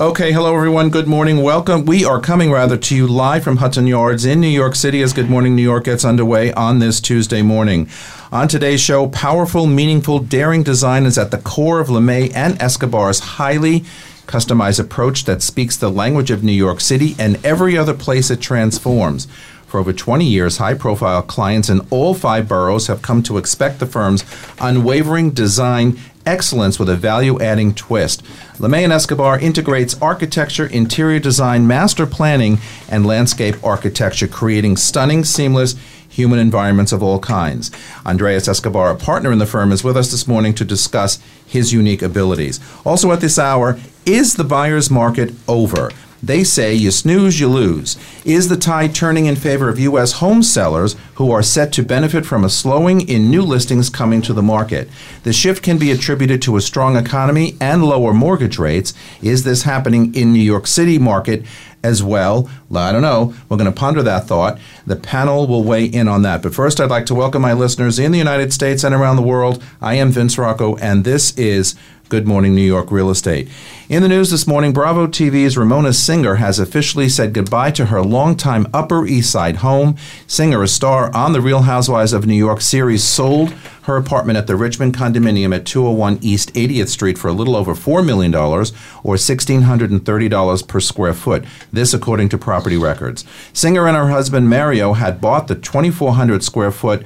[0.00, 0.90] Okay, hello everyone.
[0.90, 1.42] Good morning.
[1.42, 1.84] Welcome.
[1.84, 5.12] We are coming rather to you live from Hudson Yards in New York City as
[5.12, 7.88] Good Morning New York gets underway on this Tuesday morning.
[8.30, 13.18] On today's show, powerful, meaningful, daring design is at the core of LeMay and Escobar's
[13.18, 13.80] highly
[14.28, 18.40] customized approach that speaks the language of New York City and every other place it
[18.40, 19.26] transforms.
[19.66, 23.80] For over 20 years, high profile clients in all five boroughs have come to expect
[23.80, 24.24] the firm's
[24.60, 28.22] unwavering design excellence with a value adding twist.
[28.58, 32.58] LeMay and Escobar integrates architecture, interior design, master planning,
[32.90, 35.76] and landscape architecture, creating stunning, seamless,
[36.08, 37.70] human environments of all kinds.
[38.04, 41.72] Andreas Escobar, a partner in the firm, is with us this morning to discuss his
[41.72, 42.58] unique abilities.
[42.84, 45.92] Also at this hour, is the buyer's market over?
[46.22, 47.96] They say you snooze, you lose.
[48.24, 50.12] Is the tide turning in favor of U.S.
[50.12, 54.32] home sellers who are set to benefit from a slowing in new listings coming to
[54.32, 54.88] the market?
[55.22, 58.94] The shift can be attributed to a strong economy and lower mortgage rates.
[59.22, 61.44] Is this happening in New York City market
[61.84, 62.50] as well?
[62.74, 63.34] I don't know.
[63.48, 64.58] We're going to ponder that thought.
[64.86, 66.42] The panel will weigh in on that.
[66.42, 69.22] But first, I'd like to welcome my listeners in the United States and around the
[69.22, 69.62] world.
[69.80, 71.76] I am Vince Rocco, and this is
[72.08, 73.48] Good Morning New York Real Estate.
[73.90, 78.00] In the news this morning, Bravo TV's Ramona Singer has officially said goodbye to her
[78.00, 79.94] longtime Upper East Side home.
[80.26, 83.50] Singer, a star on the Real Housewives of New York series, sold
[83.82, 87.74] her apartment at the Richmond condominium at 201 East 80th Street for a little over
[87.74, 91.44] $4 million or $1,630 per square foot.
[91.70, 93.26] This, according to property records.
[93.52, 97.04] Singer and her husband Mario had bought the 2,400 square foot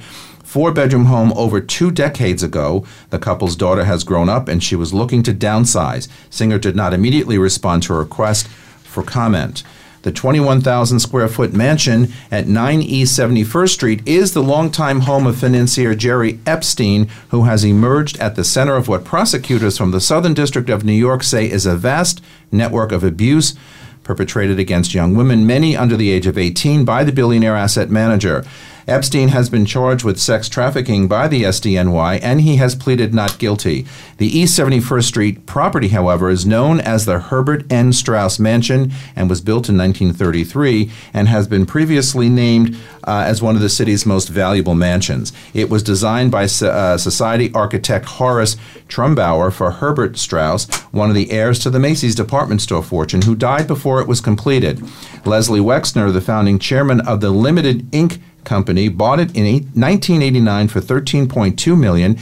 [0.53, 2.85] four bedroom home over two decades ago.
[3.09, 6.07] The couple's daughter has grown up and she was looking to downsize.
[6.29, 8.45] Singer did not immediately respond to a request
[8.83, 9.63] for comment.
[10.03, 15.39] The 21,000 square foot mansion at 9 East 71st Street is the longtime home of
[15.39, 20.35] financier Jerry Epstein, who has emerged at the center of what prosecutors from the Southern
[20.35, 23.55] District of New York say is a vast network of abuse
[24.03, 28.45] perpetrated against young women, many under the age of 18, by the billionaire asset manager.
[28.87, 33.39] Epstein has been charged with sex trafficking by the SDNY and he has pleaded not
[33.39, 33.85] guilty.
[34.17, 37.93] The East 71st Street property, however, is known as the Herbert N.
[37.93, 43.55] Straus Mansion and was built in 1933 and has been previously named uh, as one
[43.55, 45.33] of the city's most valuable mansions.
[45.53, 48.55] It was designed by uh, society architect Horace
[48.87, 53.35] Trumbauer for Herbert Straus, one of the heirs to the Macy's department store fortune, who
[53.35, 54.81] died before it was completed.
[55.25, 60.79] Leslie Wexner, the founding chairman of the Limited Inc company, bought it in 1989 for
[60.79, 62.17] 13.2 million.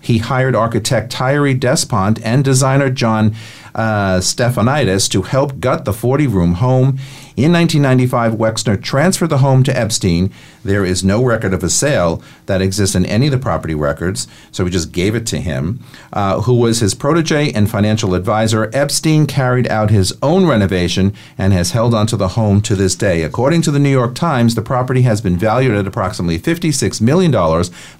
[0.00, 3.34] He hired architect Thierry Despont and designer John
[3.76, 6.98] uh, Stefanidis to help gut the 40 room home.
[7.36, 10.32] In 1995, Wexner transferred the home to Epstein.
[10.64, 14.26] There is no record of a sale that exists in any of the property records,
[14.50, 15.80] so we just gave it to him,
[16.14, 18.70] uh, who was his protege and financial advisor.
[18.72, 23.22] Epstein carried out his own renovation and has held onto the home to this day.
[23.22, 27.30] According to the New York Times, the property has been valued at approximately $56 million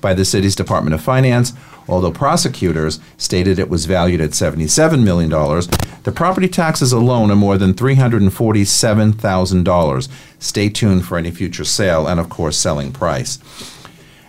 [0.00, 1.52] by the city's Department of Finance
[1.88, 5.30] although prosecutors stated it was valued at $77 million.
[5.30, 10.08] The property taxes alone are more than $347,000.
[10.38, 13.38] Stay tuned for any future sale and, of course, selling price.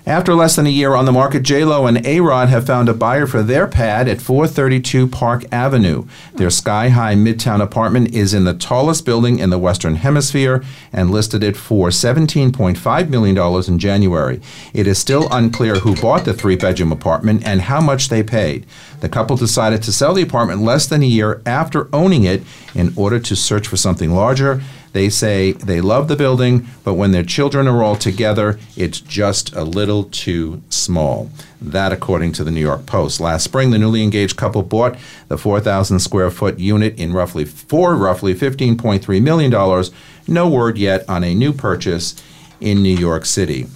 [0.08, 3.28] After less than a year on the market, J-Lo and A-Rod have found a buyer
[3.28, 6.06] for their pad at 432 Park Avenue.
[6.36, 10.64] Their sky-high midtown apartment is in the tallest building in the Western Hemisphere
[10.94, 14.40] and listed it for $17.5 million in January.
[14.74, 18.66] It is still unclear who bought the three-bedroom apartment and how much they paid.
[19.02, 22.44] The couple decided to sell the apartment less than a year after owning it
[22.74, 24.62] in order to search for something larger.
[24.98, 29.56] They say they love the building, but when their children are all together, it's just
[29.56, 31.30] a little too small.
[31.62, 33.20] That, according to the New York Post.
[33.20, 34.98] Last spring, the newly engaged couple bought
[35.28, 39.86] the 4,000 square foot unit in roughly for roughly $15.3 million.
[40.28, 42.16] No word yet on a new purchase
[42.60, 43.68] in New York City.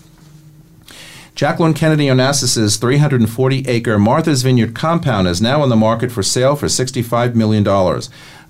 [1.36, 6.56] Jacqueline Kennedy Onassis' 340 acre Martha's Vineyard compound is now on the market for sale
[6.56, 7.64] for $65 million.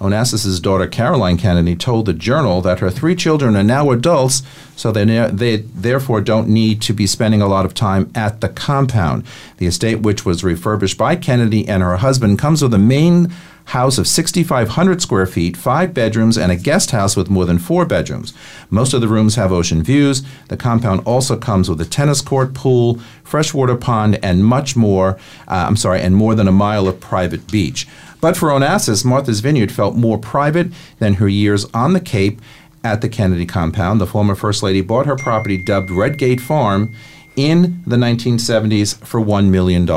[0.02, 4.42] Onassis' daughter Caroline Kennedy told the Journal that her three children are now adults,
[4.76, 8.42] so they, ne- they therefore don't need to be spending a lot of time at
[8.42, 9.24] the compound.
[9.58, 13.32] The estate, which was refurbished by Kennedy and her husband, comes with a main
[13.66, 17.86] house of 6,500 square feet, five bedrooms, and a guest house with more than four
[17.86, 18.34] bedrooms.
[18.70, 20.24] Most of the rooms have ocean views.
[20.50, 25.12] The compound also comes with a tennis court, pool, freshwater pond, and much more.
[25.48, 27.88] Uh, I'm sorry, and more than a mile of private beach.
[28.22, 30.68] But for Onassis, Martha's Vineyard felt more private
[31.00, 32.40] than her years on the Cape
[32.84, 34.00] at the Kennedy compound.
[34.00, 36.94] The former First Lady bought her property dubbed Redgate Farm
[37.36, 39.88] in the 1970s for $1 million.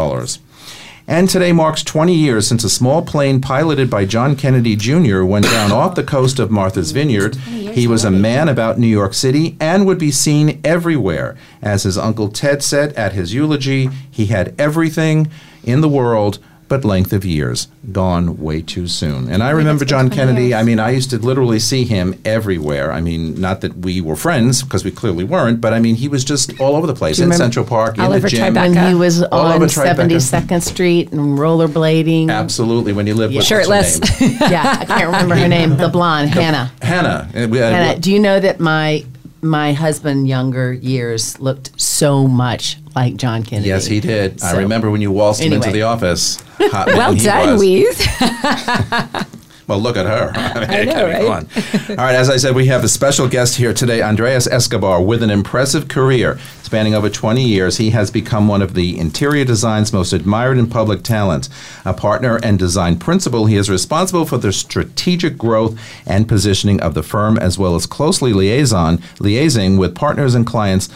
[1.07, 5.23] And today marks 20 years since a small plane piloted by John Kennedy Jr.
[5.23, 7.37] went down off the coast of Martha's Vineyard.
[7.37, 11.37] He was a man about New York City and would be seen everywhere.
[11.61, 15.31] As his uncle Ted said at his eulogy, he had everything
[15.63, 16.39] in the world
[16.69, 19.31] but length of years gone way too soon.
[19.31, 20.49] And I remember John Kennedy.
[20.49, 20.55] years.
[20.55, 22.91] I mean, I used to literally see him everywhere.
[22.93, 26.09] I mean, not that we were friends because we clearly weren't, but I mean, he
[26.09, 28.55] was just all over the place in Central Park, in the gym.
[28.55, 28.75] Tribeca?
[28.75, 32.31] When he was All on over 72nd Street and rollerblading.
[32.31, 34.01] Absolutely, when you lived with Shirtless.
[34.01, 34.39] what's her name?
[34.41, 35.77] yeah, I can't remember her name.
[35.77, 36.73] The blonde, Hannah.
[36.83, 37.29] Hannah.
[37.35, 39.05] Uh, uh, Hannah, do you know that my
[39.43, 43.69] my husband younger years looked so much like John Kennedy?
[43.69, 44.43] Yes, he did.
[44.43, 46.37] I remember when you waltzed him into the office.
[46.59, 47.63] Hot Well done, was.
[47.63, 49.31] Weeze.
[49.67, 50.31] Well, look at her.
[50.35, 51.91] I, know, right?
[51.91, 55.23] All right, as I said, we have a special guest here today, Andreas Escobar, with
[55.23, 57.79] an impressive career spanning over 20 years.
[57.79, 61.49] He has become one of the interior design's most admired and public talents.
[61.87, 66.93] A partner and design principal, he is responsible for the strategic growth and positioning of
[66.93, 70.91] the firm, as well as closely liaison liaising with partners and clients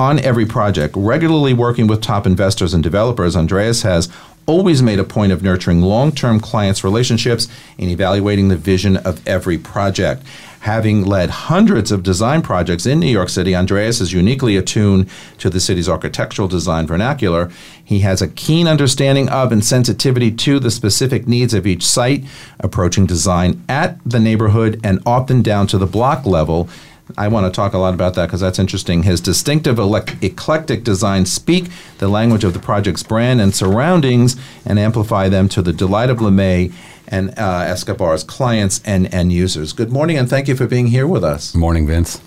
[0.00, 0.94] on every project.
[0.96, 4.08] Regularly working with top investors and developers, Andreas has
[4.46, 7.46] always made a point of nurturing long term clients' relationships
[7.78, 10.22] and evaluating the vision of every project.
[10.60, 15.08] Having led hundreds of design projects in New York City, Andreas is uniquely attuned
[15.38, 17.50] to the city's architectural design vernacular.
[17.82, 22.24] He has a keen understanding of and sensitivity to the specific needs of each site,
[22.58, 26.68] approaching design at the neighborhood and often down to the block level.
[27.16, 29.02] I want to talk a lot about that because that's interesting.
[29.02, 31.66] His distinctive elec- eclectic designs speak
[31.98, 36.18] the language of the project's brand and surroundings and amplify them to the delight of
[36.18, 36.72] LeMay
[37.08, 39.72] and uh, Escobar's clients and end users.
[39.72, 41.52] Good morning and thank you for being here with us.
[41.52, 42.20] Good Morning, Vince.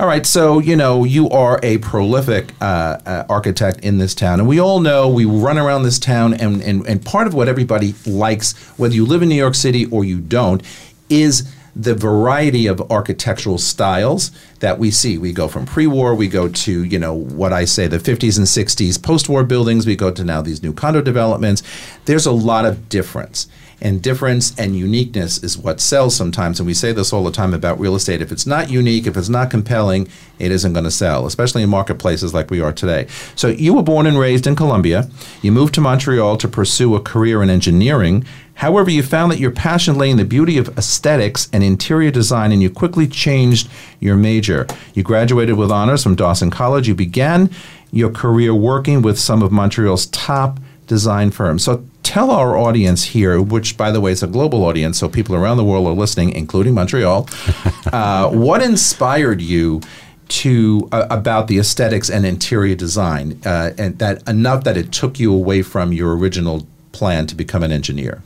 [0.00, 4.40] All right, so you know you are a prolific uh, uh, architect in this town,
[4.40, 7.46] and we all know we run around this town, and, and and part of what
[7.46, 10.62] everybody likes, whether you live in New York City or you don't,
[11.08, 14.30] is the variety of architectural styles
[14.60, 15.16] that we see.
[15.16, 18.46] We go from pre-war, we go to you know what I say the 50s and
[18.46, 21.62] 60s post-war buildings, we go to now these new condo developments.
[22.04, 23.48] There's a lot of difference.
[23.82, 26.60] And difference and uniqueness is what sells sometimes.
[26.60, 28.22] And we say this all the time about real estate.
[28.22, 30.08] If it's not unique, if it's not compelling,
[30.38, 33.08] it isn't going to sell, especially in marketplaces like we are today.
[33.34, 35.10] So you were born and raised in Colombia.
[35.42, 38.24] You moved to Montreal to pursue a career in engineering.
[38.54, 42.52] However, you found that your passion lay in the beauty of aesthetics and interior design,
[42.52, 43.68] and you quickly changed
[43.98, 44.68] your major.
[44.94, 46.86] You graduated with honors from Dawson College.
[46.86, 47.50] You began
[47.90, 51.64] your career working with some of Montreal's top design firms.
[51.64, 55.34] So tell our audience here, which by the way is a global audience, so people
[55.34, 57.28] around the world are listening, including Montreal,
[57.92, 59.80] uh, what inspired you
[60.28, 65.20] to uh, about the aesthetics and interior design, uh, and that enough that it took
[65.20, 68.22] you away from your original plan to become an engineer?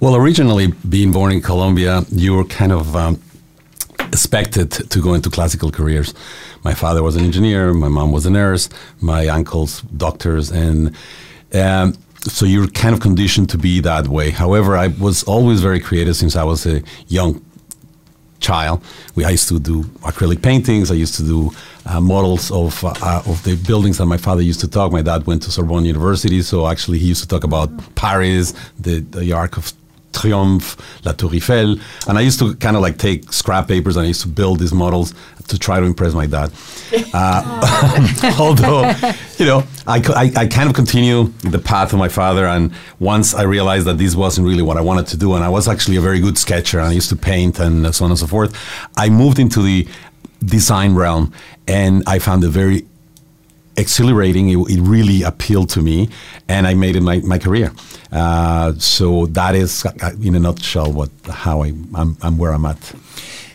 [0.00, 3.20] Well, originally, being born in Colombia, you were kind of um,
[3.98, 6.14] expected to go into classical careers.
[6.62, 8.68] My father was an engineer, my mom was a nurse,
[9.00, 10.94] my uncles doctors, and
[11.52, 11.96] um,
[12.30, 14.30] so you're kind of conditioned to be that way.
[14.30, 17.44] However, I was always very creative since I was a young
[18.40, 18.82] child.
[19.14, 20.90] We I used to do acrylic paintings.
[20.90, 21.50] I used to do
[21.86, 24.92] uh, models of uh, uh, of the buildings that my father used to talk.
[24.92, 29.00] My dad went to Sorbonne University, so actually he used to talk about Paris, the
[29.00, 29.72] the Arc of
[30.14, 31.76] Triomphe, La Tour Eiffel,
[32.08, 34.60] and I used to kind of like take scrap papers and I used to build
[34.60, 35.14] these models
[35.48, 36.50] to try to impress my dad.
[37.16, 38.82] Uh, although,
[39.38, 43.34] you know, I, I, I kind of continue the path of my father, and once
[43.34, 45.96] I realized that this wasn't really what I wanted to do, and I was actually
[45.96, 48.56] a very good sketcher, and I used to paint and so on and so forth,
[48.96, 49.88] I moved into the
[50.44, 51.32] design realm,
[51.66, 52.86] and I found it very
[53.76, 54.50] exhilarating.
[54.50, 56.08] It, it really appealed to me,
[56.48, 57.72] and I made it my, my career.
[58.14, 62.64] Uh, so that is, uh, in a nutshell, what how I, I'm, I'm where I'm
[62.64, 62.94] at.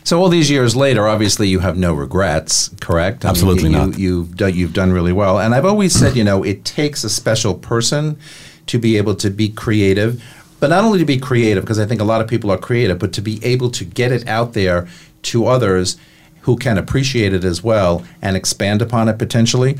[0.04, 3.24] So all these years later, obviously you have no regrets, correct?
[3.24, 3.98] I mean, Absolutely you, not.
[3.98, 7.04] You, you've done, you've done really well, and I've always said, you know, it takes
[7.04, 8.18] a special person
[8.66, 10.22] to be able to be creative,
[10.58, 12.98] but not only to be creative, because I think a lot of people are creative,
[12.98, 14.86] but to be able to get it out there
[15.22, 15.96] to others
[16.42, 19.78] who can appreciate it as well and expand upon it potentially.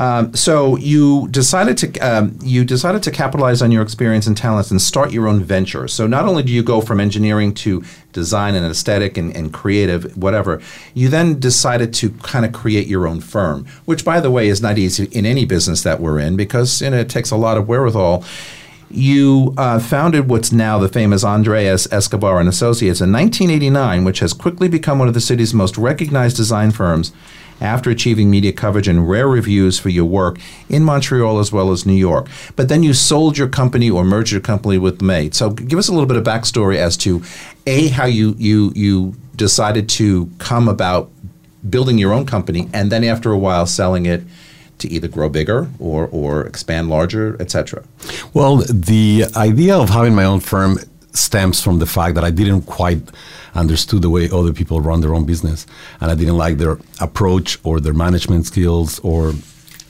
[0.00, 4.70] Um, so you decided to um, you decided to capitalize on your experience and talents
[4.70, 5.88] and start your own venture.
[5.88, 10.16] So not only do you go from engineering to design and aesthetic and, and creative,
[10.16, 10.62] whatever,
[10.94, 14.62] you then decided to kind of create your own firm, which by the way is
[14.62, 17.58] not easy in any business that we're in because you know, it takes a lot
[17.58, 18.24] of wherewithal.
[18.90, 24.32] You uh, founded what's now the famous Andres Escobar and Associates in 1989, which has
[24.32, 27.12] quickly become one of the city's most recognized design firms
[27.60, 31.86] after achieving media coverage and rare reviews for your work in Montreal as well as
[31.86, 32.26] New York.
[32.56, 35.30] But then you sold your company or merged your company with May.
[35.30, 37.22] So give us a little bit of backstory as to
[37.66, 41.10] a how you you you decided to come about
[41.68, 44.22] building your own company and then after a while selling it
[44.80, 47.82] to either grow bigger or, or expand larger, etc.
[48.34, 50.78] Well, the idea of having my own firm
[51.12, 53.02] stems from the fact that I didn't quite
[53.54, 55.66] understood the way other people run their own business,
[56.00, 59.32] and I didn't like their approach or their management skills or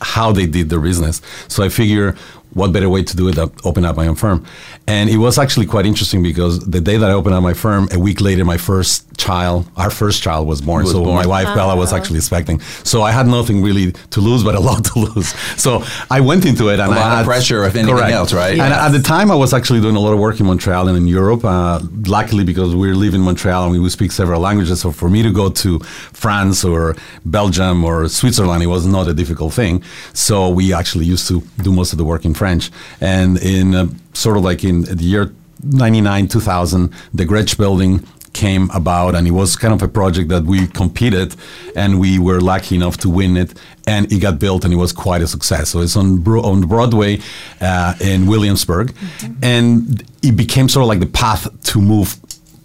[0.00, 1.20] how they did their business.
[1.49, 2.16] So I figure
[2.54, 4.44] what better way to do it than open up my own firm?
[4.90, 7.88] And it was actually quite interesting because the day that I opened up my firm,
[7.92, 10.82] a week later, my first child, our first child, was born.
[10.82, 11.14] Was so born.
[11.14, 12.59] my wife Bella was actually expecting.
[12.82, 15.28] So I had nothing really to lose, but a lot to lose.
[15.56, 18.12] So I went into it, and a lot I had of pressure, if anything correct.
[18.12, 18.56] else, right?
[18.56, 18.64] Yes.
[18.64, 20.97] And at the time, I was actually doing a lot of work in Montreal and
[20.97, 21.44] in Europe.
[21.44, 25.09] Uh, luckily, because we live in Montreal and we would speak several languages, so for
[25.09, 25.78] me to go to
[26.25, 29.85] France or Belgium or Switzerland, it was not a difficult thing.
[30.14, 32.73] So we actually used to do most of the work in French.
[33.00, 38.70] And in uh, sort of like in the year 99, 2000, the Gretsch building came
[38.70, 41.34] about and it was kind of a project that we competed
[41.74, 43.52] and we were lucky enough to win it
[43.86, 45.70] and it got built and it was quite a success.
[45.70, 47.18] So it's on, Bro- on broadway
[47.60, 48.92] uh, in williamsburg.
[48.92, 49.44] Mm-hmm.
[49.44, 52.16] and it became sort of like the path to move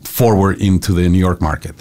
[0.04, 1.76] forward into the new york market.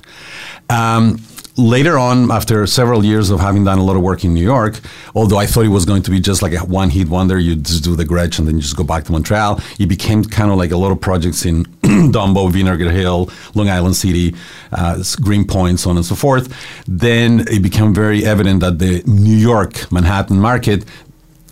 [0.70, 1.18] Um,
[1.56, 4.80] later on, after several years of having done a lot of work in New York,
[5.14, 7.56] although I thought it was going to be just like a one hit wonder, you
[7.56, 10.50] just do the Gretsch and then you just go back to Montreal, it became kind
[10.50, 14.34] of like a lot of projects in Dumbo, Vinegar Hill, Long Island City,
[14.72, 16.54] uh, Greenpoint, so on and so forth.
[16.86, 20.84] Then it became very evident that the New York Manhattan market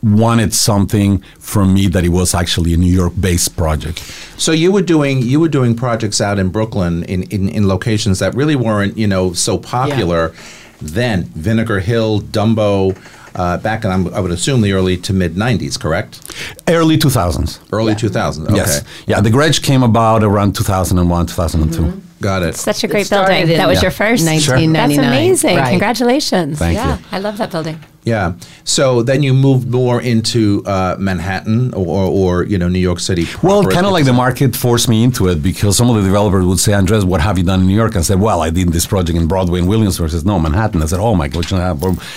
[0.03, 3.99] wanted something from me that it was actually a New York based project.
[4.37, 8.19] So you were doing you were doing projects out in Brooklyn in, in, in locations
[8.19, 10.41] that really weren't, you know, so popular yeah.
[10.81, 11.25] then.
[11.25, 12.97] Vinegar Hill, Dumbo,
[13.35, 16.21] uh, back in I would assume the early to mid '90s, correct?
[16.69, 17.61] Early 2000s.
[17.73, 17.99] Early yeah.
[17.99, 18.45] 2000s.
[18.47, 18.57] Okay.
[18.57, 18.85] Yes.
[19.07, 21.81] Yeah, the Gretsch came about around 2001, 2002.
[21.81, 22.12] Mm-hmm.
[22.23, 22.55] Got it.
[22.55, 23.49] Such a great building.
[23.49, 23.83] That was yeah.
[23.83, 24.25] your first.
[24.25, 24.73] 1999.
[24.73, 25.57] That's amazing.
[25.57, 25.71] Right.
[25.71, 26.59] Congratulations.
[26.59, 27.05] Thank yeah, you.
[27.11, 27.81] I love that building.
[28.05, 28.35] Yeah.
[28.65, 31.87] So then you moved more into uh, Manhattan or,
[32.21, 33.27] or, you know New York City.
[33.43, 36.45] Well, kind of like the market forced me into it because some of the developers
[36.45, 38.69] would say, "Andres, what have you done in New York?" I said, "Well, I did
[38.69, 41.53] this project in Broadway in Williamsburg." I said, "No, Manhattan." I said, "Oh my gosh!"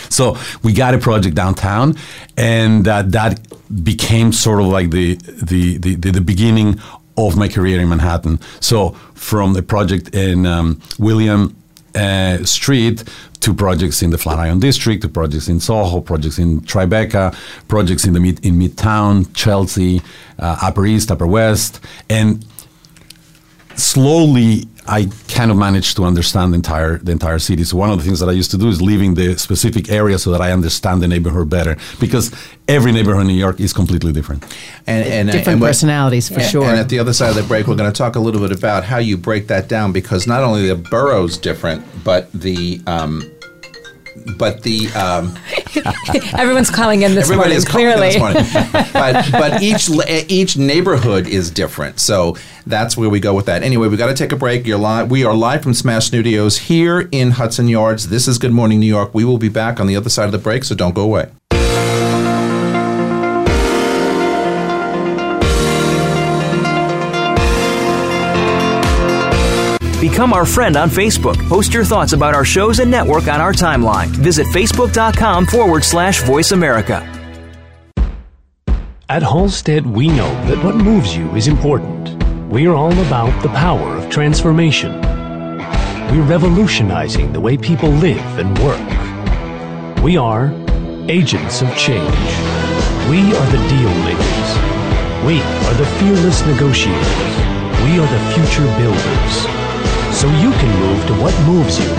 [0.09, 1.95] So we got a project downtown,
[2.35, 3.39] and uh, that
[3.83, 6.79] became sort of like the the the, the, the beginning
[7.17, 8.39] of my career in Manhattan.
[8.60, 11.55] So from the project in um, William
[11.95, 13.03] uh, Street
[13.41, 17.36] to projects in the Flatiron District, to projects in Soho, projects in Tribeca,
[17.67, 20.01] projects in the mid, in Midtown, Chelsea,
[20.39, 21.79] uh, Upper East, Upper West,
[22.10, 22.45] and
[23.75, 27.63] slowly I kind of managed to understand the entire the entire city.
[27.63, 30.20] So one of the things that I used to do is leaving the specific area
[30.20, 32.32] so that I understand the neighborhood better because
[32.68, 34.44] every neighborhood in New York is completely different.
[34.86, 36.65] And, and different and personalities for sure.
[36.65, 38.56] And at the other side of the break, we're going to talk a little bit
[38.56, 43.24] about how you break that down because not only the borough's different, but the um,
[44.38, 45.38] but the um,
[46.39, 47.57] everyone's calling in this everybody morning.
[47.57, 48.43] Is clearly, this morning.
[48.93, 49.89] but but each
[50.29, 53.63] each neighborhood is different, so that's where we go with that.
[53.63, 54.65] Anyway, we got to take a break.
[54.65, 55.12] You're live.
[55.12, 58.10] We are live from Smash Studios here in Hudson Yards.
[58.10, 59.13] This is Good Morning New York.
[59.13, 61.29] We will be back on the other side of the break, so don't go away.
[70.15, 71.36] Become our friend on Facebook.
[71.50, 74.07] Post your thoughts about our shows and network on our timeline.
[74.07, 77.03] Visit facebook.com forward slash voice America.
[79.10, 82.24] At Halstead, we know that what moves you is important.
[82.50, 85.01] We're all about the power of transformation.
[86.10, 90.01] We're revolutionizing the way people live and work.
[90.01, 90.45] We are
[91.10, 92.29] agents of change.
[93.12, 94.50] We are the deal makers.
[95.27, 97.36] We are the fearless negotiators.
[97.84, 99.64] We are the future builders
[100.15, 101.91] so you can move to what moves you.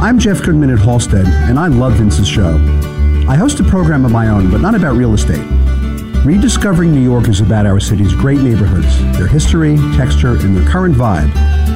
[0.00, 2.56] I'm Jeff Goodman at Halstead, and I love Vince's show.
[3.28, 5.44] I host a program of my own, but not about real estate.
[6.24, 10.94] Rediscovering New York is about our city's great neighborhoods, their history, texture, and their current
[10.94, 11.30] vibe,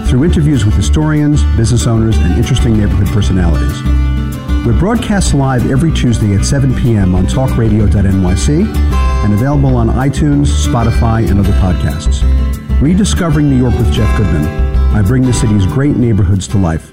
[0.09, 3.83] through interviews with historians, business owners, and interesting neighborhood personalities.
[4.64, 7.14] We're broadcast live every Tuesday at 7 p.m.
[7.14, 12.23] on talkradio.nyc and available on iTunes, Spotify, and other podcasts.
[12.81, 14.47] Rediscovering New York with Jeff Goodman.
[14.95, 16.93] I bring the city's great neighborhoods to life.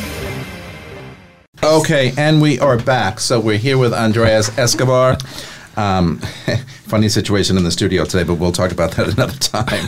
[1.63, 3.19] Okay, and we are back.
[3.19, 5.15] So we're here with Andreas Escobar.
[5.77, 6.17] Um,
[6.85, 9.85] funny situation in the studio today, but we'll talk about that another time.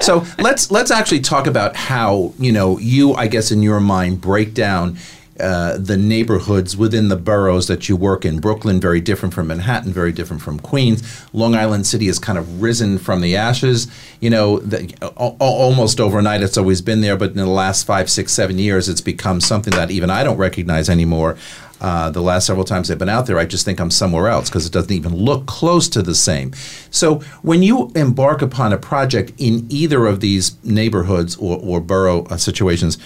[0.00, 4.22] So let's let's actually talk about how you know you, I guess, in your mind,
[4.22, 4.96] break down
[5.40, 8.38] uh, the neighborhoods within the boroughs that you work in.
[8.38, 11.02] Brooklyn, very different from Manhattan, very different from Queens.
[11.32, 13.86] Long Island City has kind of risen from the ashes.
[14.20, 18.10] You know, the, al- almost overnight, it's always been there, but in the last five,
[18.10, 21.36] six, seven years, it's become something that even I don't recognize anymore.
[21.80, 24.48] Uh, the last several times I've been out there, I just think I'm somewhere else
[24.48, 26.52] because it doesn't even look close to the same.
[26.92, 32.22] So when you embark upon a project in either of these neighborhoods or, or borough
[32.26, 32.98] uh, situations,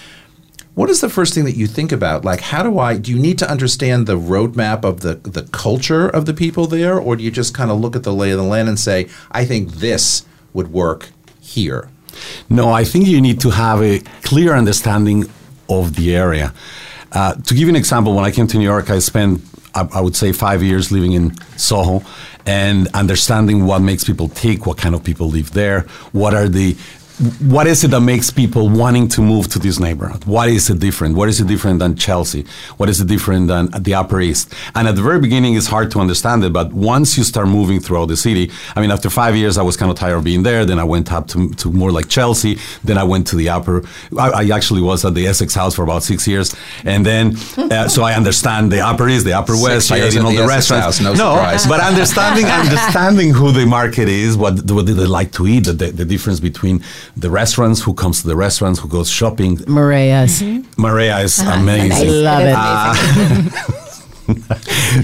[0.77, 2.23] what is the first thing that you think about?
[2.23, 2.97] Like, how do I?
[2.97, 6.99] Do you need to understand the roadmap of the the culture of the people there,
[6.99, 9.09] or do you just kind of look at the lay of the land and say,
[9.31, 11.09] I think this would work
[11.41, 11.89] here?
[12.47, 15.25] No, I think you need to have a clear understanding
[15.67, 16.53] of the area.
[17.11, 19.41] Uh, to give you an example, when I came to New York, I spent,
[19.73, 22.03] I, I would say, five years living in Soho
[22.45, 25.81] and understanding what makes people tick, what kind of people live there,
[26.11, 26.77] what are the
[27.17, 30.23] what is it that makes people wanting to move to this neighborhood?
[30.25, 31.15] What is it different?
[31.15, 32.45] What is it different than Chelsea?
[32.77, 34.53] What is it different than the Upper East?
[34.75, 37.79] And at the very beginning, it's hard to understand it, but once you start moving
[37.79, 40.43] throughout the city, I mean, after five years, I was kind of tired of being
[40.43, 40.63] there.
[40.63, 42.59] Then I went up to, to more like Chelsea.
[42.83, 43.83] Then I went to the Upper.
[44.17, 46.55] I, I actually was at the Essex House for about six years,
[46.85, 49.91] and then uh, so I understand the Upper East, the Upper West.
[49.91, 50.99] I years ate in all the the, restaurants.
[50.99, 51.65] House, no surprise.
[51.65, 55.73] but understanding understanding who the market is, what what do they like to eat, the,
[55.73, 56.83] the difference between
[57.19, 59.59] the restaurants, who comes to the restaurants, who goes shopping.
[59.67, 60.41] Maria's.
[60.41, 60.57] Mm-hmm.
[60.57, 60.81] Mm-hmm.
[60.81, 61.51] Maria is uh-huh.
[61.51, 62.23] I amazing.
[62.23, 62.55] love it.
[62.55, 63.73] Ah.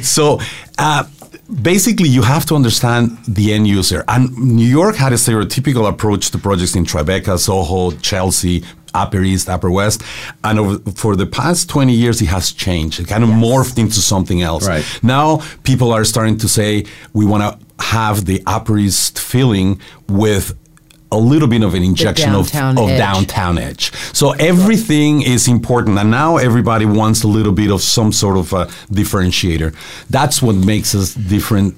[0.01, 0.39] So
[0.77, 1.05] uh,
[1.61, 4.03] basically, you have to understand the end user.
[4.07, 8.63] And New York had a stereotypical approach to projects in Tribeca, Soho, Chelsea.
[8.95, 10.03] Upper East, Upper West,
[10.43, 12.99] and over, for the past 20 years, it has changed.
[12.99, 14.67] It kind of morphed into something else.
[14.67, 14.85] Right.
[15.01, 20.55] Now, people are starting to say we want to have the Upper East feeling with
[21.13, 22.97] a little bit of an injection of, downtown of edge.
[22.97, 23.93] downtown edge.
[24.13, 28.51] So everything is important, and now everybody wants a little bit of some sort of
[28.53, 29.75] a differentiator.
[30.09, 31.75] That's what makes us different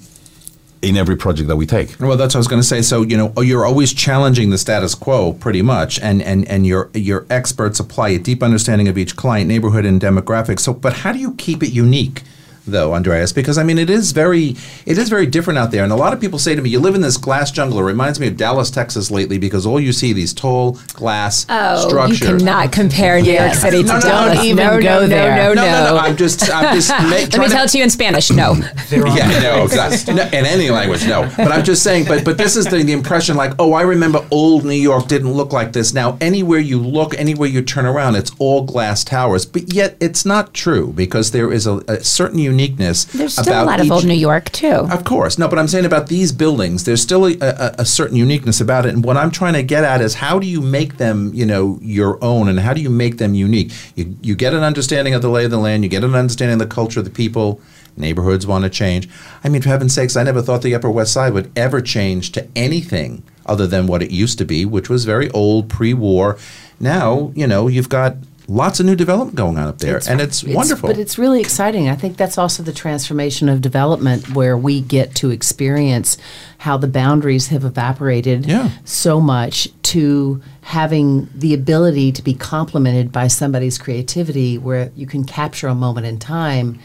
[0.82, 2.00] in every project that we take.
[2.00, 2.82] Well, that's what I was going to say.
[2.82, 6.90] So you know, you're always challenging the status quo, pretty much, and and and your
[6.94, 10.60] your experts apply a deep understanding of each client, neighborhood, and demographic.
[10.60, 12.22] So, but how do you keep it unique?
[12.68, 14.56] Though Andreas, because I mean, it is very,
[14.88, 16.80] it is very different out there, and a lot of people say to me, "You
[16.80, 19.94] live in this glass jungle." It reminds me of Dallas, Texas, lately, because all you
[19.94, 22.22] see these tall glass Oh, structures.
[22.22, 24.36] you cannot compare New York City to No, no, Dallas.
[24.38, 25.36] don't even no, go no, there.
[25.36, 25.96] No, no, no, no, no.
[25.96, 25.98] no.
[25.98, 26.90] I'm just, I'm just.
[26.90, 28.32] ma- Let me tell it to you in Spanish.
[28.32, 28.54] No.
[28.92, 30.14] yeah, no, exactly.
[30.16, 31.30] No, in any language, no.
[31.38, 32.06] But I'm just saying.
[32.06, 35.32] But but this is the, the impression, like, oh, I remember old New York didn't
[35.34, 35.94] look like this.
[35.94, 39.46] Now, anywhere you look, anywhere you turn around, it's all glass towers.
[39.46, 43.64] But yet, it's not true because there is a, a certain uniqueness There's about still
[43.64, 44.88] a lot of old New York too.
[44.98, 45.48] Of course, no.
[45.48, 48.94] But I'm saying about these buildings, there's still a, a, a certain uniqueness about it.
[48.94, 51.80] And what I'm trying to get at is how do you make them, you know,
[51.82, 53.72] your own, and how do you make them unique?
[53.96, 56.62] You you get an understanding of the lay of the land, you get an understanding
[56.62, 57.62] of the culture of the people.
[57.98, 59.08] Neighborhoods want to change.
[59.44, 62.34] I mean, for heaven's sakes, I never thought the Upper West Side would ever change
[62.34, 66.38] to anything other than what it used to be, which was very old, pre-war.
[66.78, 70.44] Now, you know, you've got lots of new development going on up there, and it's,
[70.44, 70.88] wonderful.
[70.90, 71.90] But it's really exciting.
[71.90, 76.18] I think that's also the transformation of development where we get to experience
[76.60, 78.70] how the boundaries have evaporated Yeah.
[78.84, 85.24] so much to having the ability to be complemented by somebody's creativity where you can
[85.24, 86.80] capture a moment in time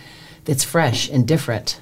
[0.44, 1.80] that's fresh and different.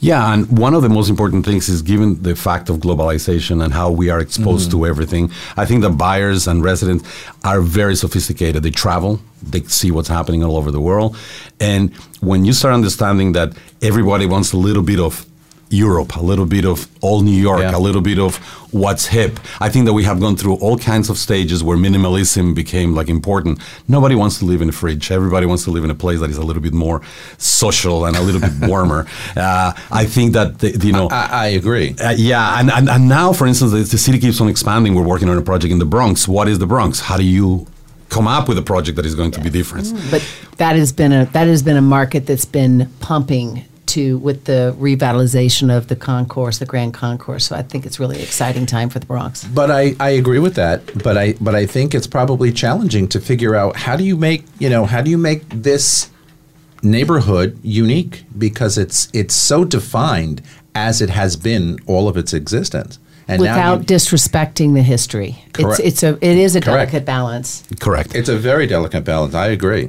[0.00, 3.72] Yeah, and one of the most important things is given the fact of globalization and
[3.72, 4.90] how we are exposed to mm-hmm.
[4.90, 5.30] everything.
[5.56, 7.04] I think the buyers and residents
[7.44, 8.62] are very sophisticated.
[8.62, 11.16] They travel, they see what's happening all over the world.
[11.60, 15.24] And when you start understanding that everybody wants a little bit of
[15.70, 17.76] Europe, a little bit of all New York, Yeah.
[17.76, 18.36] a little bit of
[18.72, 19.40] what's hip.
[19.60, 23.08] I think that we have gone through all kinds of stages where minimalism became like
[23.08, 23.58] important.
[23.88, 25.10] Nobody wants to live in a fridge.
[25.10, 27.00] Everybody wants to live in a place that is a little bit more
[27.38, 29.06] social and a little bit warmer.
[29.36, 31.08] Uh, I think that the, you know.
[31.08, 31.94] I, I agree.
[32.00, 34.94] Uh, yeah, and, and, and now, for instance, the, the city keeps on expanding.
[34.94, 36.28] We're working on a project in the Bronx.
[36.28, 37.00] What is the Bronx?
[37.00, 37.66] How do you
[38.10, 39.92] come up with a project that is going to be different?
[40.10, 40.22] But
[40.58, 43.64] that has been a that has been a market that's been pumping
[43.94, 47.46] to with the revitalization of the concourse, the Grand Concourse.
[47.46, 49.44] So I think it's really exciting time for the Bronx.
[49.44, 51.02] But I, I agree with that.
[51.02, 54.44] But I but I think it's probably challenging to figure out how do you make
[54.58, 56.10] you know how do you make this
[56.82, 60.42] neighborhood unique because it's it's so defined
[60.74, 62.98] as it has been all of its existence.
[63.26, 65.80] And now Without you- disrespecting the history, Correct.
[65.80, 66.90] it's it's a it is a Correct.
[66.92, 67.62] delicate balance.
[67.80, 68.14] Correct.
[68.14, 69.34] it's a very delicate balance.
[69.34, 69.88] I agree.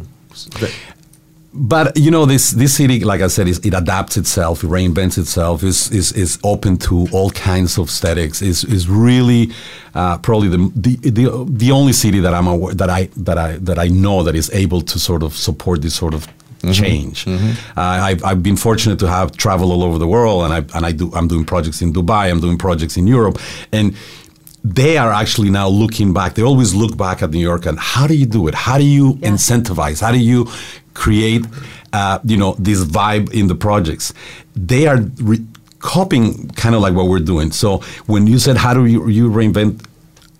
[1.56, 4.70] But- But you know, this this city, like I said, is, it adapts itself, it
[4.70, 8.41] reinvents itself, is is, is open to all kinds of aesthetics.
[8.41, 9.52] is is really
[9.96, 13.58] uh, probably the, the the the only city that I'm aware that I that I
[13.68, 16.28] that I know that is able to sort of support this sort of
[16.74, 17.26] change.
[17.28, 20.86] Uh, I've, I've been fortunate to have traveled all over the world, and I and
[20.86, 23.38] I do I'm doing projects in Dubai, I'm doing projects in Europe,
[23.72, 23.94] and
[24.63, 26.34] they are actually now looking back.
[26.34, 28.56] They always look back at New York and how do you do it?
[28.56, 30.02] How do you incentivize?
[30.02, 30.48] How do you
[30.95, 31.45] create,
[31.93, 34.13] uh, you know, this vibe in the projects?
[34.55, 35.45] They are re-
[35.79, 37.51] copying kind of like what we're doing.
[37.51, 39.86] So when you said how do you, you reinvent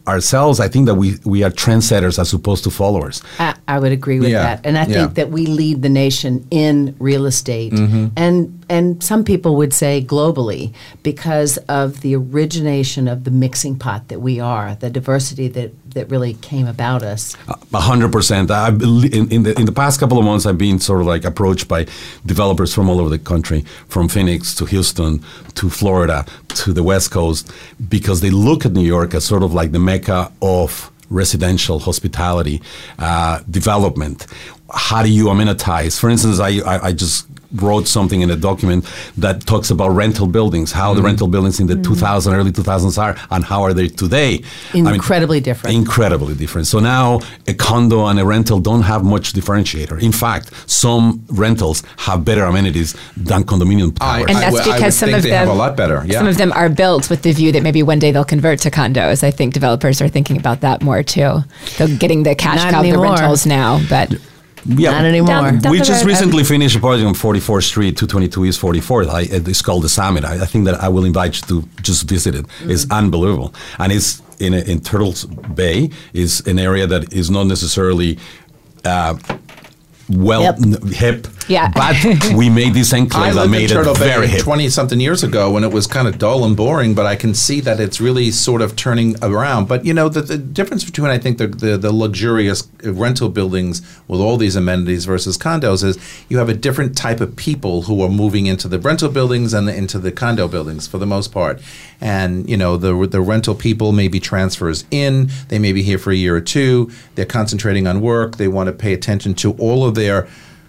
[0.08, 3.22] ourselves, I think that we we are trendsetters as opposed to followers.
[3.40, 4.94] I, I would agree with Yeah, that, and I yeah.
[4.94, 8.08] think that we lead the nation in real estate, Mm-hmm.
[8.16, 10.74] and and some people would say globally
[11.04, 16.10] because of the origination of the mixing pot that we are, the diversity that that
[16.10, 17.38] really came about us.
[17.74, 18.50] A hundred percent.
[18.52, 21.68] In, in the in the past couple of months, I've been sort of like approached
[21.68, 21.86] by
[22.26, 25.24] developers from all over the country, from Phoenix to Houston
[25.56, 27.52] to Florida to the West Coast,
[27.90, 32.62] because they look at New York as sort of like the mecca of residential hospitality
[33.00, 34.26] uh, development.
[34.74, 36.00] How do you amenitize?
[36.00, 37.28] For instance, I, I, I just
[37.62, 38.86] wrote something in a document
[39.18, 41.08] that talks about rental buildings, how the mm-hmm.
[41.08, 41.94] rental buildings in the mm-hmm.
[41.94, 44.42] 2000 early 2000s are, and how are they today.
[44.74, 45.76] I mean, Incredibly different.
[45.76, 46.68] incredibly different.
[46.68, 50.02] So now a condo and a rental don't have much differentiator.
[50.02, 54.96] In fact, some rentals have better amenities than condominium I- And that's I would because
[54.96, 56.20] some of they them have a lot better, yeah.
[56.20, 58.72] Some of them are built with the view that maybe one day they'll convert to
[58.72, 59.24] condos.
[59.24, 61.44] I think developers are thinking about that more too.
[61.78, 64.18] They're getting the cash Not cow of the rentals now, but yeah,
[64.66, 65.28] Not anymore.
[65.28, 69.10] Down- down we just road, recently finished a project on 44th Street, 222 East 44th.
[69.10, 70.26] I, it's called the Summit.
[70.26, 72.46] I, I think that I will invite you to just visit it.
[72.64, 75.90] It's unbelievable, and it's in a, in Turtles Bay.
[76.14, 78.18] is an area that is not necessarily.
[78.84, 79.16] Uh,
[80.10, 80.56] well, Yep.
[80.62, 81.72] n- hip, Yeah.
[81.74, 81.96] but
[82.36, 84.42] we made this I enclave that lived made in it Turtle very Bay hip.
[84.42, 87.34] twenty something years ago when it was kind of dull and boring, but I can
[87.34, 89.68] see that it's really sort of turning around.
[89.68, 93.30] But you know, the, the difference between I think the, the the luxurious uh, rental
[93.30, 95.98] buildings with all these amenities versus condos is
[96.30, 99.68] you have a different type of people who are moving into the rental buildings and
[99.68, 101.62] the, into the condo buildings for the most part.
[102.02, 106.12] And you know, the the rental people maybe transfers in, they may be here for
[106.12, 106.92] a year or two.
[107.16, 108.38] They're concentrating on work.
[108.38, 110.28] They want to pay attention to all of their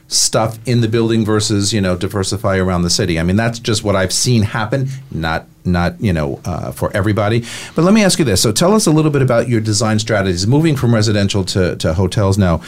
[0.09, 3.19] stuff in the building versus you know diversify around the city.
[3.19, 4.88] I mean that's just what I've seen happen.
[5.11, 7.45] Not not you know uh, for everybody.
[7.75, 8.42] But let me ask you this.
[8.42, 11.95] So tell us a little bit about your design strategies, moving from residential to, to
[11.95, 12.62] hotels now.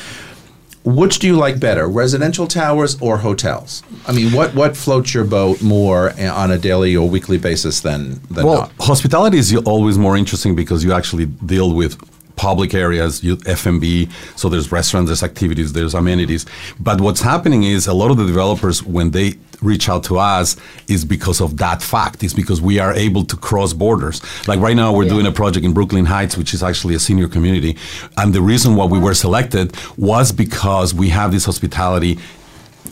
[0.84, 3.82] Which do you like better, residential towers or hotels?
[4.06, 7.80] I mean, what, what floats your boat more uh, on a daily or weekly basis
[7.80, 8.72] than, than well, not?
[8.80, 11.98] hospitality is always more interesting because you actually deal with
[12.38, 16.46] public areas, you, F&B, so there's restaurants, there's activities, there's amenities.
[16.80, 20.56] But what's happening is a lot of the developers, when they reach out to us,
[20.86, 22.22] is because of that fact.
[22.22, 24.22] It's because we are able to cross borders.
[24.46, 27.28] Like right now, we're doing a project in Brooklyn Heights, which is actually a senior
[27.28, 27.76] community.
[28.16, 32.18] And the reason why we were selected was because we have this hospitality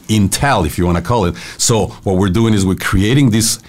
[0.08, 1.36] intel, if you want to call it.
[1.58, 3.60] So what we're doing is we're creating this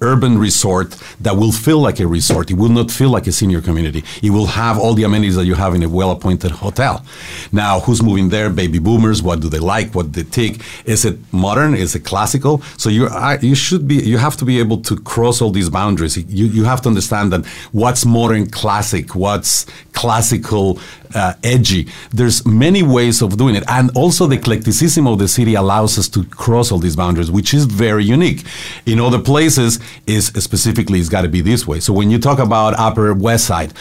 [0.00, 2.50] urban resort that will feel like a resort.
[2.50, 4.04] It will not feel like a senior community.
[4.22, 7.04] It will have all the amenities that you have in a well-appointed hotel.
[7.52, 8.50] Now, who's moving there?
[8.50, 9.22] Baby boomers.
[9.22, 9.94] What do they like?
[9.94, 10.62] What do they take?
[10.84, 11.74] Is it modern?
[11.74, 12.62] Is it classical?
[12.76, 13.08] So you
[13.40, 16.16] you should be you have to be able to cross all these boundaries.
[16.16, 20.78] You you have to understand that what's modern, classic, what's classical,
[21.14, 21.82] uh, edgy.
[22.18, 26.08] There's many ways of doing it, and also the eclecticism of the city allows us
[26.10, 28.40] to cross all these boundaries, which is very unique.
[28.86, 29.59] In other places,
[30.06, 31.80] is specifically it's got to be this way.
[31.80, 33.72] So when you talk about Upper West Side.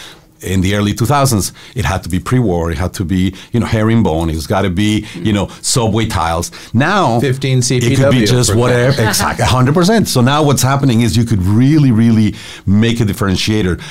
[0.42, 2.72] In the early 2000s, it had to be pre-war.
[2.72, 4.30] It had to be, you know, herringbone.
[4.30, 6.50] It's got to be, you know, subway tiles.
[6.74, 7.92] Now, 15 CPW.
[7.92, 9.02] It could be just whatever.
[9.06, 9.74] exactly, 100.
[9.74, 13.82] percent So now what's happening is you could really, really make a differentiator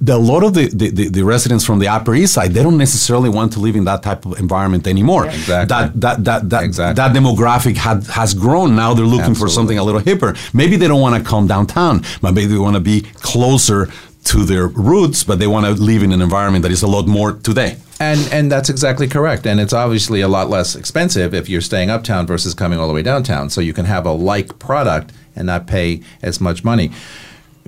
[0.00, 2.78] the, a lot of the, the, the, residents from the Upper East Side, they don't
[2.78, 5.26] necessarily want to live in that type of environment anymore.
[5.26, 5.66] Exactly.
[5.66, 6.94] That that that that, Exactly.
[6.94, 8.76] that demographic had, has grown.
[8.76, 10.36] Now they're looking for something a little hipper.
[10.54, 13.88] Maybe they don't want to come downtown, but maybe they want to be closer
[14.24, 17.06] to their roots, but they want to live in an environment that is a lot
[17.06, 17.76] more today.
[18.00, 19.46] And and that's exactly correct.
[19.46, 22.94] And it's obviously a lot less expensive if you're staying uptown versus coming all the
[22.94, 23.50] way downtown.
[23.50, 26.90] So you can have a like product and not pay as much money.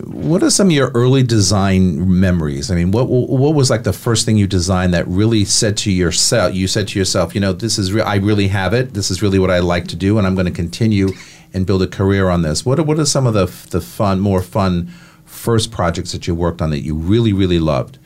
[0.04, 2.70] What are some of your early design memories?
[2.70, 5.90] I mean, what what was like the first thing you designed that really said to
[5.90, 6.54] yourself?
[6.54, 8.92] You said to yourself, you know, this is re- I really have it.
[8.92, 11.10] This is really what I like to do, and I'm going to continue
[11.54, 12.66] and build a career on this.
[12.66, 14.88] What are, what are some of the the fun, more fun
[15.24, 17.98] first projects that you worked on that you really really loved?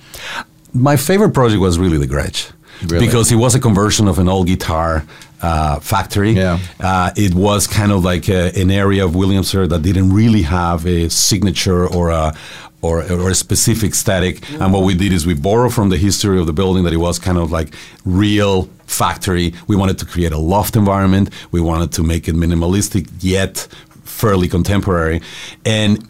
[0.72, 2.52] My favorite project was really the Gretsch.
[2.86, 3.06] Really?
[3.06, 5.04] Because it was a conversion of an old guitar
[5.42, 6.32] uh, factory.
[6.32, 6.58] Yeah.
[6.78, 10.86] Uh, it was kind of like a, an area of Williamsburg that didn't really have
[10.86, 12.34] a signature or a
[12.82, 14.48] or, or a specific static.
[14.52, 16.98] And what we did is we borrowed from the history of the building that it
[16.98, 19.52] was kind of like real factory.
[19.66, 21.30] We wanted to create a loft environment.
[21.50, 23.68] We wanted to make it minimalistic yet
[24.04, 25.20] fairly contemporary.
[25.64, 26.08] And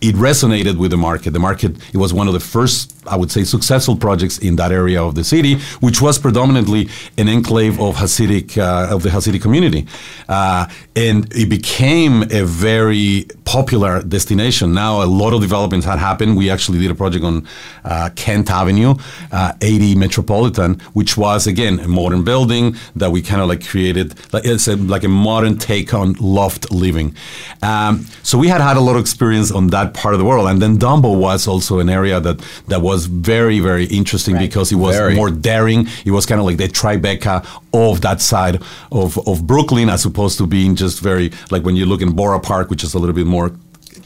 [0.00, 1.30] it resonated with the market.
[1.30, 4.72] The market, it was one of the first, I would say, successful projects in that
[4.72, 6.88] area of the city, which was predominantly
[7.18, 9.86] an enclave of Hasidic, uh, of the Hasidic community.
[10.28, 14.72] Uh, and it became a very popular destination.
[14.72, 16.36] Now, a lot of developments had happened.
[16.36, 17.46] We actually did a project on
[17.84, 18.94] uh, Kent Avenue,
[19.32, 24.14] uh, 80 Metropolitan, which was, again, a modern building that we kind of like created.
[24.32, 27.14] Like, it's a, like a modern take on loft living.
[27.62, 30.48] Um, so we had had a lot of experience on that part of the world.
[30.48, 32.38] And then Dumbo was also an area that,
[32.68, 35.14] that was very, very interesting because it was Very.
[35.14, 35.86] more daring.
[36.04, 40.38] It was kind of like the Tribeca of that side of, of Brooklyn, as opposed
[40.38, 43.14] to being just very, like when you look in Borough Park, which is a little
[43.14, 43.52] bit more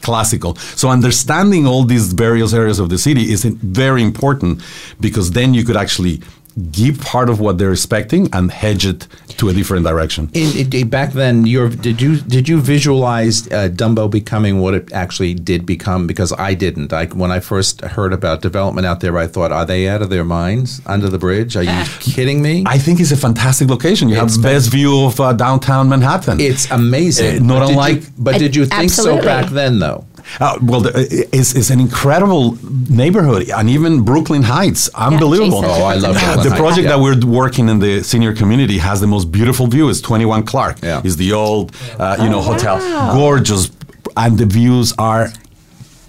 [0.01, 0.55] classical.
[0.55, 4.61] So understanding all these various areas of the city is very important
[4.99, 6.21] because then you could actually
[6.71, 10.29] give part of what they're expecting and hedge it to a different direction.
[10.33, 14.91] In, in- back then, your did you did you visualize uh, Dumbo becoming what it
[14.91, 16.07] actually did become?
[16.07, 16.91] Because I didn't.
[16.93, 20.09] I, when I first heard about development out there, I thought, are they out of
[20.09, 21.55] their minds under the bridge?
[21.55, 22.63] Are you kidding me?
[22.67, 24.09] I think it's a fantastic location.
[24.09, 26.39] You It's have the best view of uh, downtown Manhattan.
[26.39, 27.43] it's amazing.
[27.43, 29.21] Uh, not But did you- unlike- but did you think Absolutely.
[29.21, 30.05] so back then, though?
[30.39, 30.91] Uh, well, the,
[31.31, 32.57] it's, it's an incredible
[32.89, 35.61] neighborhood, and even Brooklyn Heights, unbelievable.
[35.61, 36.95] Jason Oh, I love Brooklyn Brooklyn the project Yeah.
[36.97, 39.89] that we're working in the senior community has the most beautiful view.
[39.89, 40.77] It's 21 Clark.
[40.83, 41.01] Yeah.
[41.03, 42.77] It's the old, uh, you know, hotel.
[43.13, 43.71] Gorgeous,
[44.15, 45.29] and the views are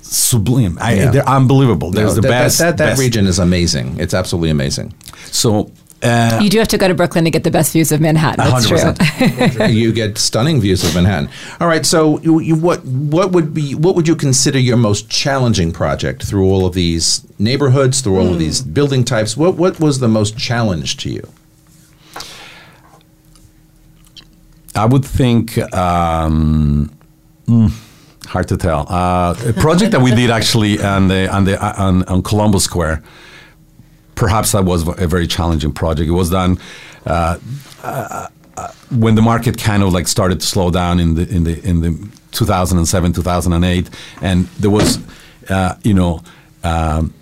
[0.03, 0.79] sublime.
[0.81, 1.11] I, Yeah.
[1.11, 1.91] They're unbelievable.
[1.91, 2.59] There's No, the that, that- best.
[2.59, 3.01] That, that, best.
[3.01, 3.97] region is amazing.
[3.99, 4.93] It's absolutely amazing.
[5.31, 5.71] So.
[6.03, 8.43] Uh, You do have to go to Brooklyn to get the best views of Manhattan.
[8.43, 9.57] That's 100%.
[9.57, 9.67] true.
[9.67, 11.29] you get stunning views of Manhattan.
[11.61, 15.11] All right, so you, you, what what would be what would you consider your most
[15.11, 19.37] challenging project through all of these neighborhoods, through all of these building types?
[19.37, 21.29] What what was the most challenge to you?
[24.75, 26.91] I would think um,
[27.47, 27.73] mm,
[28.27, 28.87] hard to tell.
[28.89, 33.03] Uh, a project that we did actually on the on the on, on Columbus Square.
[34.21, 36.07] Perhaps that was a very challenging project.
[36.07, 36.59] It was done
[37.07, 37.39] uh,
[37.83, 41.45] uh, uh, when the market kind of like started to slow down in the in
[41.45, 41.91] the in the
[42.33, 44.99] 2007 2008, and there was
[45.49, 46.21] uh, you know.
[46.63, 47.15] Um,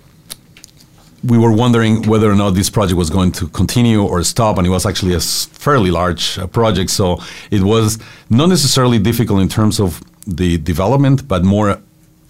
[1.24, 4.66] we were wondering whether or not this project was going to continue or stop, and
[4.66, 6.90] it was actually a fairly large uh, project.
[6.90, 7.98] So it was
[8.30, 11.80] not necessarily difficult in terms of the development, but more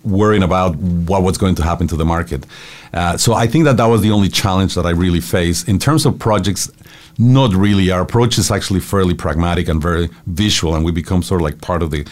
[0.09, 2.47] worrying about what was going to happen to the market.
[2.93, 5.69] Uh, so I think that that was the only challenge that I really faced.
[5.69, 6.71] In terms of projects,
[7.19, 7.91] not really.
[7.91, 11.61] Our approach is actually fairly pragmatic and very visual, and we become sort of like
[11.61, 12.07] part of the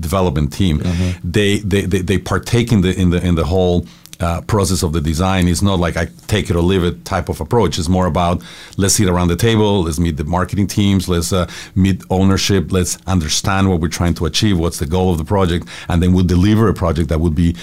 [0.00, 0.80] development team.
[1.22, 3.86] They, they they they partake in the in the in the whole
[4.20, 5.48] uh, process of the design.
[5.48, 7.78] It's not like I take it or leave it type of approach.
[7.78, 8.42] It's more about
[8.76, 12.98] let's sit around the table, let's meet the marketing teams, let's uh, meet ownership, let's
[13.06, 16.24] understand what we're trying to achieve, what's the goal of the project, and then we'll
[16.24, 17.56] deliver a project that would be,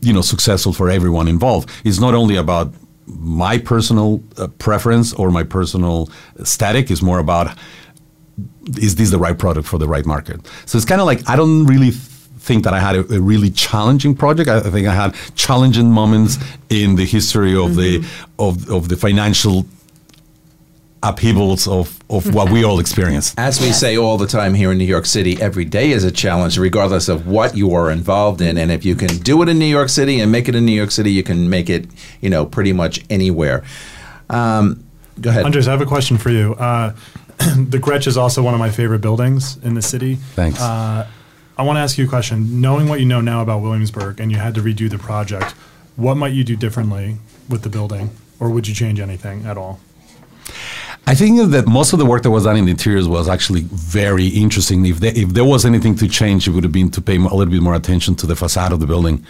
[0.00, 1.70] you know, successful for everyone involved.
[1.84, 2.72] It's not only about
[3.06, 6.08] my personal uh, preference or my personal
[6.44, 6.90] static.
[6.90, 7.56] It's more about
[8.78, 10.40] is this the right product for the right market?
[10.66, 11.90] So it's kind of like I don't really
[12.42, 14.48] think that I had a, a really challenging project.
[14.48, 18.04] I, I think I had challenging moments in the history of the
[18.38, 19.66] of, of the financial
[21.02, 23.34] upheavals of, of what we all experience.
[23.36, 26.12] As we say all the time here in New York City, every day is a
[26.12, 28.56] challenge, regardless of what you are involved in.
[28.56, 30.72] And if you can do it in New York City and make it in New
[30.72, 31.86] York City, you can make it,
[32.20, 33.64] you know, pretty much anywhere.
[34.30, 34.84] Um,
[35.20, 35.44] go ahead.
[35.44, 36.54] Andres, I have a question for you.
[36.54, 36.94] Uh,
[37.38, 40.16] the Gretsch is also one of my favorite buildings in the city.
[40.36, 40.60] Thanks.
[40.60, 41.08] Uh,
[41.56, 42.60] I want to ask you a question.
[42.60, 45.52] Knowing what you know now about Williamsburg and you had to redo the project,
[45.96, 48.10] what might you do differently with the building?
[48.40, 49.78] Or would you change anything at all?
[51.06, 53.62] I think that most of the work that was done in the interiors was actually
[53.62, 54.86] very interesting.
[54.86, 57.20] If there, if there was anything to change, it would have been to pay a
[57.20, 59.24] little bit more attention to the facade of the building.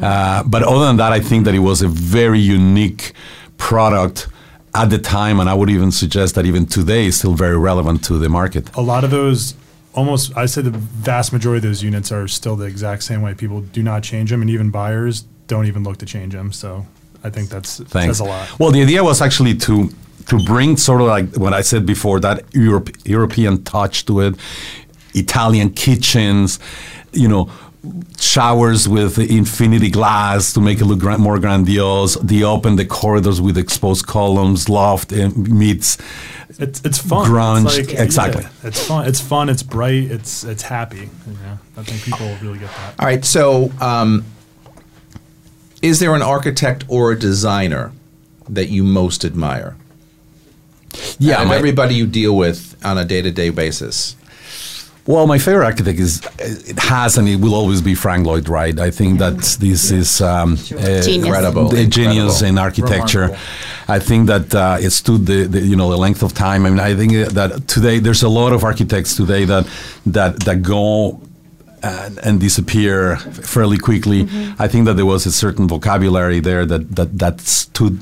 [0.00, 3.12] Uh, but other than that, I think that it was a very unique
[3.56, 4.28] product
[4.74, 8.04] at the time, and I would even suggest that even today is still very relevant
[8.04, 8.74] to the market.
[8.74, 9.54] A lot of those,
[9.94, 13.34] almost, I say the vast majority of those units are still the exact same way.
[13.34, 16.52] People do not change them, and even buyers don't even look to change them.
[16.52, 16.86] So
[17.24, 18.18] I think that's Thanks.
[18.18, 18.58] says a lot.
[18.58, 19.90] Well, the idea was actually to
[20.26, 24.36] to bring sort of like what I said before that Europe, European touch to it,
[25.14, 26.58] Italian kitchens,
[27.12, 27.50] you know,
[28.18, 32.14] showers with infinity glass to make it look gra- more grandiose.
[32.16, 35.98] The open the corridors with exposed columns, loft and meets.
[36.58, 37.28] It's it's fun.
[37.28, 38.42] Grunge, It's exactly.
[38.42, 39.06] yeah, it's fun.
[39.08, 39.48] It's fun.
[39.48, 40.10] It's bright.
[40.10, 41.08] It's it's happy.
[41.26, 42.94] Yeah, I think people really get that.
[43.00, 43.24] All right.
[43.24, 44.24] So, um,
[45.80, 47.92] is there an architect or a designer
[48.48, 49.76] that you most admire?
[51.18, 54.14] Yeah, Out of my- everybody you deal with on a day-to-day basis.
[55.04, 58.78] Well, my favorite architect is it has and it will always be Frank Lloyd Wright.
[58.78, 61.06] I think that this is um, uh, Genius.
[61.08, 62.46] Incredible, the genius incredible.
[62.46, 63.20] in architecture.
[63.22, 63.42] Remarkable.
[63.88, 66.66] I think that uh, it stood the, the you know the length of time.
[66.66, 69.68] I mean, I think that today there's a lot of architects today that
[70.06, 71.20] that that go.
[71.84, 74.28] And, and disappear fairly quickly.
[74.56, 78.00] I think that there was a certain vocabulary there that that that stood.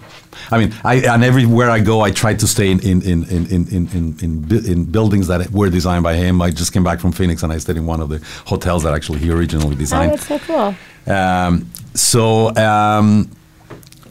[0.52, 3.46] I mean, I and everywhere I go, I try to stay in in in in
[3.46, 6.42] in in, in, in, in buildings that were designed by him.
[6.42, 8.94] I just came back from Phoenix and I stayed in one of the hotels that
[8.94, 10.12] actually he originally designed.
[10.12, 11.14] Oh, that's so cool.
[11.14, 13.30] Um, so, um,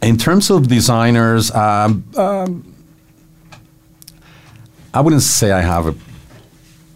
[0.02, 2.76] in terms of designers, um, um,
[4.94, 5.96] I wouldn't say I have a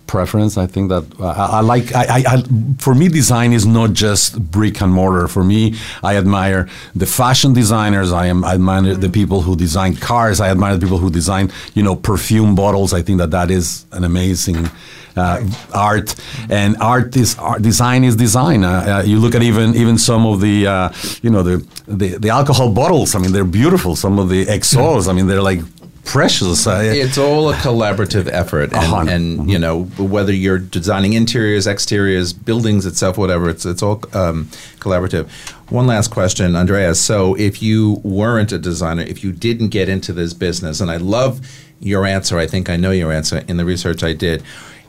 [0.07, 0.57] preference.
[0.57, 1.93] I think that uh, I, I like.
[1.95, 2.43] I, I, I,
[2.79, 5.27] for me, design is not just brick and mortar.
[5.27, 8.11] For me, I admire the fashion designers.
[8.11, 10.39] I am I admire the people who design cars.
[10.39, 12.93] I admire the people who design, you know, perfume bottles.
[12.93, 14.69] I think that that is an amazing.
[15.15, 16.15] Uh, art
[16.49, 18.63] and art is art, design is design.
[18.63, 20.89] Uh, uh, you look at even even some of the uh,
[21.21, 23.13] you know the, the the alcohol bottles.
[23.13, 23.95] I mean, they're beautiful.
[23.95, 25.07] Some of the exos.
[25.07, 25.61] I mean, they're like
[26.05, 26.67] precious.
[26.67, 28.97] Uh, It's all a collaborative effort, Uh-huh.
[28.97, 33.49] and, and you know whether you're designing interiors, exteriors, buildings itself, whatever.
[33.49, 34.45] It's it's all um,
[34.79, 35.29] collaborative.
[35.69, 36.99] One last question, Andreas.
[37.01, 40.97] So, if you weren't a designer, if you didn't get into this business, and I
[40.97, 41.39] love
[41.79, 44.43] your answer, I think I know your answer in the research I did.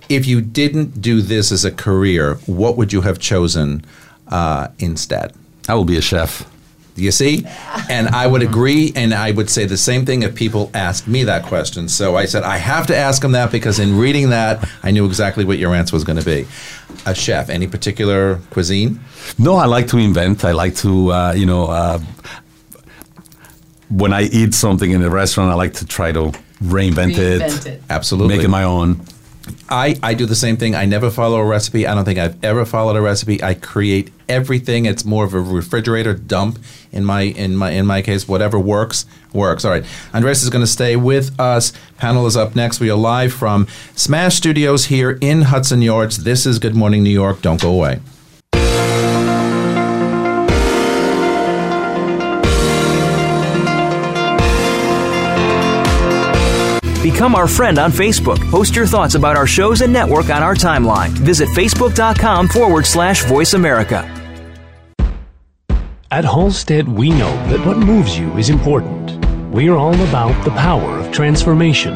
[0.09, 3.85] If you didn't do this as a career, what would you have chosen
[4.29, 5.33] uh, instead?
[5.69, 6.45] I will be a chef.
[6.97, 7.45] You see?
[7.91, 11.25] And I would agree, and I would say the same thing if people asked me
[11.25, 11.89] that question.
[11.89, 15.05] So I said, I have to ask them that because in reading that, I knew
[15.05, 16.47] exactly what your answer was going to be.
[17.05, 19.01] A chef, any particular cuisine?
[19.39, 20.45] No, I like to invent.
[20.45, 21.99] I like to, uh, you know, uh,
[23.91, 27.67] when I eat something in a restaurant, I like to try to reinvent, Reinvent it,
[27.67, 27.83] it.
[27.91, 28.37] Absolutely.
[28.37, 29.01] make it my own.
[29.69, 30.75] I, I do the same thing.
[30.75, 31.87] I never follow a recipe.
[31.87, 33.43] I don't think I've ever followed a recipe.
[33.43, 34.87] I create everything.
[34.87, 36.59] It's more of a refrigerator dump
[36.93, 38.27] in my in my in my case.
[38.27, 39.65] Whatever works works.
[39.65, 39.85] All right.
[40.13, 41.73] Andres is going to stay with us.
[41.99, 42.81] Panel is up next.
[42.81, 46.25] We are live from Smash Studios here in Hudson Yards.
[46.25, 47.43] This is Good Morning New York.
[47.43, 48.01] Don't go away.
[57.25, 58.39] Become our friend on Facebook.
[58.51, 61.09] Post your thoughts about our shows and network on our timeline.
[61.09, 64.05] Visit facebook.com forward slash voice America.
[66.11, 69.25] At Halstead, we know that what moves you is important.
[69.51, 71.95] We're all about the power of transformation.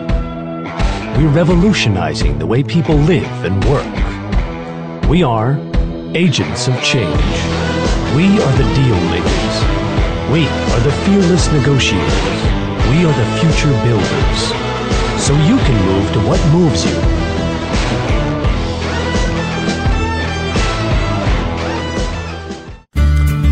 [1.19, 5.11] We're revolutionizing the way people live and work.
[5.11, 5.61] We are
[6.17, 7.37] agents of change.
[8.17, 9.55] We are the deal makers.
[10.33, 12.41] We are the fearless negotiators.
[12.89, 14.68] We are the future builders.
[15.19, 16.97] So you can move to what moves you.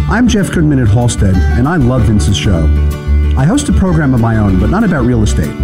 [0.09, 2.65] I'm Jeff Goodman at Halstead, and I love Vince's show.
[3.37, 5.55] I host a program of my own, but not about real estate.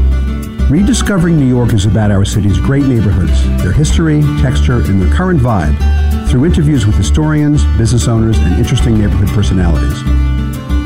[0.68, 5.40] Rediscovering New York is about our city's great neighborhoods, their history, texture, and their current
[5.40, 10.04] vibe through interviews with historians, business owners, and interesting neighborhood personalities.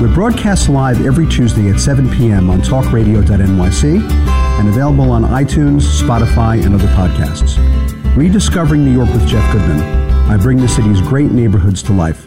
[0.00, 2.50] We're broadcast live every Tuesday at 7 p.m.
[2.50, 7.56] on talkradio.nyc and available on iTunes, Spotify, and other podcasts.
[8.16, 9.80] Rediscovering New York with Jeff Goodman.
[10.30, 12.26] I bring the city's great neighborhoods to life.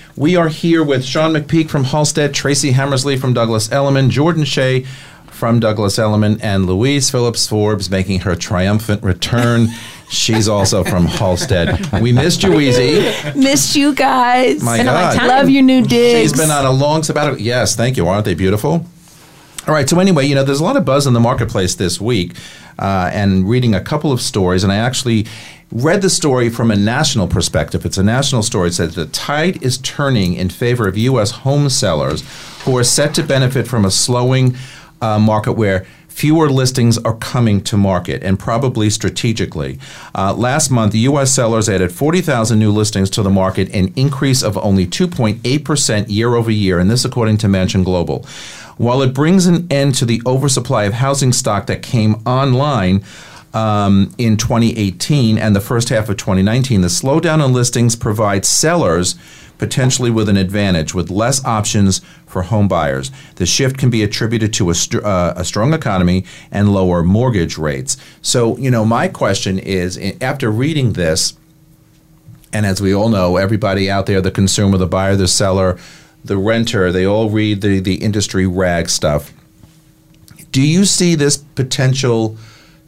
[0.15, 4.85] we are here with Sean McPeak from Halstead, Tracy Hammersley from Douglas Elliman, Jordan Shea
[5.27, 9.69] from Douglas Elliman and Louise Phillips Forbes making her triumphant return.
[10.09, 12.01] She's also from Halstead.
[12.01, 13.35] We missed you, Weezy.
[13.35, 14.61] Missed you guys.
[14.61, 15.15] My Been God.
[15.25, 16.31] Love your new digs.
[16.31, 17.39] She's been on a long sabbatical.
[17.39, 18.07] Yes, thank you.
[18.07, 18.85] Aren't they beautiful?
[19.67, 19.89] All right.
[19.89, 22.35] So anyway, you know, there's a lot of buzz in the marketplace this week,
[22.77, 25.27] uh, and reading a couple of stories, and I actually
[25.71, 27.85] read the story from a national perspective.
[27.85, 28.69] It's a national story.
[28.69, 31.31] It says the tide is turning in favor of U.S.
[31.31, 32.23] home sellers,
[32.63, 34.55] who are set to benefit from a slowing
[35.01, 39.79] uh, market where fewer listings are coming to market and probably strategically.
[40.13, 41.33] Uh, last month, U.S.
[41.33, 46.51] sellers added 40,000 new listings to the market, an increase of only 2.8% year over
[46.51, 48.25] year, and this according to Mansion Global.
[48.77, 53.03] While it brings an end to the oversupply of housing stock that came online,
[53.53, 59.15] um, in 2018 and the first half of 2019, the slowdown in listings provides sellers
[59.61, 63.11] potentially with an advantage, with less options for home buyers.
[63.35, 67.59] The shift can be attributed to a, str- uh, a strong economy and lower mortgage
[67.59, 67.95] rates.
[68.23, 71.35] So, you know, my question is after reading this,
[72.51, 75.77] and as we all know, everybody out there, the consumer, the buyer, the seller,
[76.23, 79.31] the renter, they all read the, the industry rag stuff.
[80.51, 82.35] Do you see this potential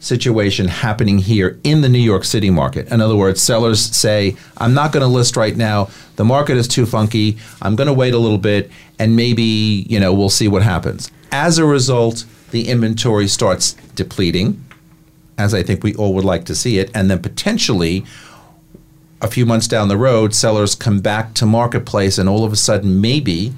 [0.04, 2.88] situation happening here in the New York City market?
[2.92, 5.88] In other words, sellers say, I'm not going to list right now.
[6.16, 7.38] The market is too funky.
[7.62, 11.10] I'm going to wait a little bit and maybe, you know, we'll see what happens.
[11.32, 14.62] As a result, the inventory starts depleting,
[15.38, 18.04] as I think we all would like to see it, and then potentially
[19.20, 22.56] a few months down the road, sellers come back to marketplace and all of a
[22.56, 23.54] sudden maybe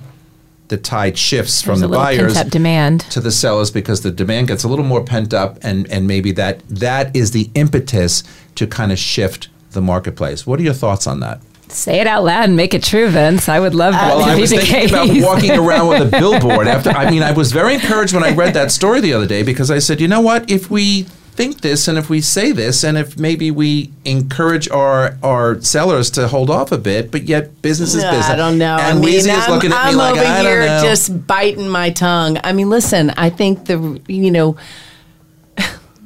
[0.68, 3.00] the tide shifts from There's the buyers demand.
[3.12, 6.32] to the sellers because the demand gets a little more pent up and, and maybe
[6.32, 8.22] that that is the impetus
[8.56, 10.46] to kind of shift the marketplace.
[10.46, 11.40] What are your thoughts on that?
[11.68, 13.48] Say it out loud and make it true, Vince.
[13.48, 14.90] I would love that Well, to I was thinking case.
[14.90, 18.32] about walking around with a billboard after I mean I was very encouraged when I
[18.34, 21.06] read that story the other day because I said, you know what, if we
[21.36, 26.10] think this and if we say this and if maybe we encourage our our sellers
[26.12, 28.26] to hold off a bit, but yet business is business.
[28.28, 28.76] I don't know.
[28.76, 30.82] And I mean, I'm, looking at I'm me like over I don't here know.
[30.82, 32.38] just biting my tongue.
[32.42, 33.10] I mean, listen.
[33.10, 34.56] I think the you know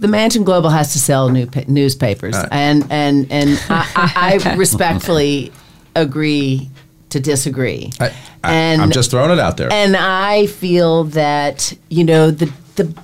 [0.00, 4.54] the Mansion Global has to sell new pa- newspapers, and and and I, I, I
[4.56, 5.52] respectfully
[5.94, 6.70] agree
[7.10, 7.90] to disagree.
[8.00, 9.72] I, I, and I'm just throwing it out there.
[9.72, 12.94] and I feel that you know the the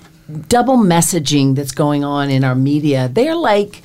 [0.49, 3.09] double messaging that's going on in our media.
[3.13, 3.83] They're like.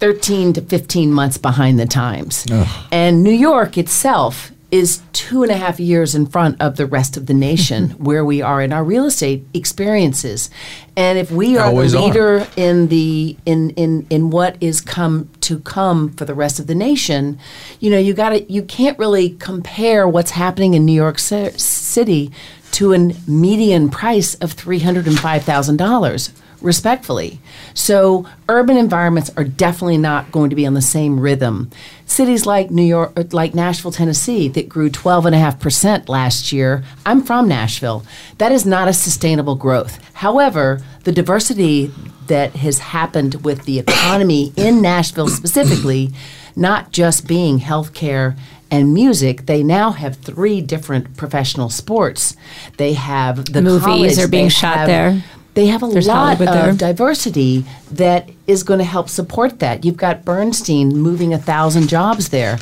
[0.00, 2.46] 13 to 15 months behind the times.
[2.90, 7.18] And New York itself is two and a half years in front of the rest
[7.18, 10.48] of the nation where we are in our real estate experiences.
[10.96, 12.06] And if we are Always the are.
[12.06, 16.66] leader in the in, in in what is come to come for the rest of
[16.66, 17.38] the nation,
[17.78, 21.58] you know, you got to you can't really compare what's happening in New York Ci-
[21.58, 22.30] City
[22.72, 27.40] to a median price of $305,000 respectfully.
[27.74, 31.70] So urban environments are definitely not going to be on the same rhythm.
[32.06, 36.84] Cities like New York, uh, like Nashville, Tennessee, that grew 12.5% last year.
[37.06, 38.04] I'm from Nashville.
[38.38, 39.98] That is not a sustainable growth.
[40.14, 41.92] However, the diversity
[42.26, 46.10] that has happened with the economy in Nashville specifically,
[46.54, 48.36] not just being healthcare
[48.70, 52.36] and music, they now have three different professional sports.
[52.76, 55.22] They have the Movies college, are being shot have- there.
[55.54, 56.88] They have a There's lot Hollywood of there.
[56.92, 59.84] diversity that is going to help support that.
[59.84, 62.58] You've got Bernstein moving a thousand jobs there.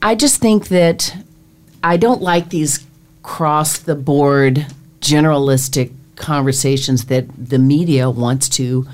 [0.00, 1.16] I just think that
[1.82, 2.86] I don't like these
[3.24, 4.66] cross the board
[5.00, 8.86] generalistic conversations that the media wants to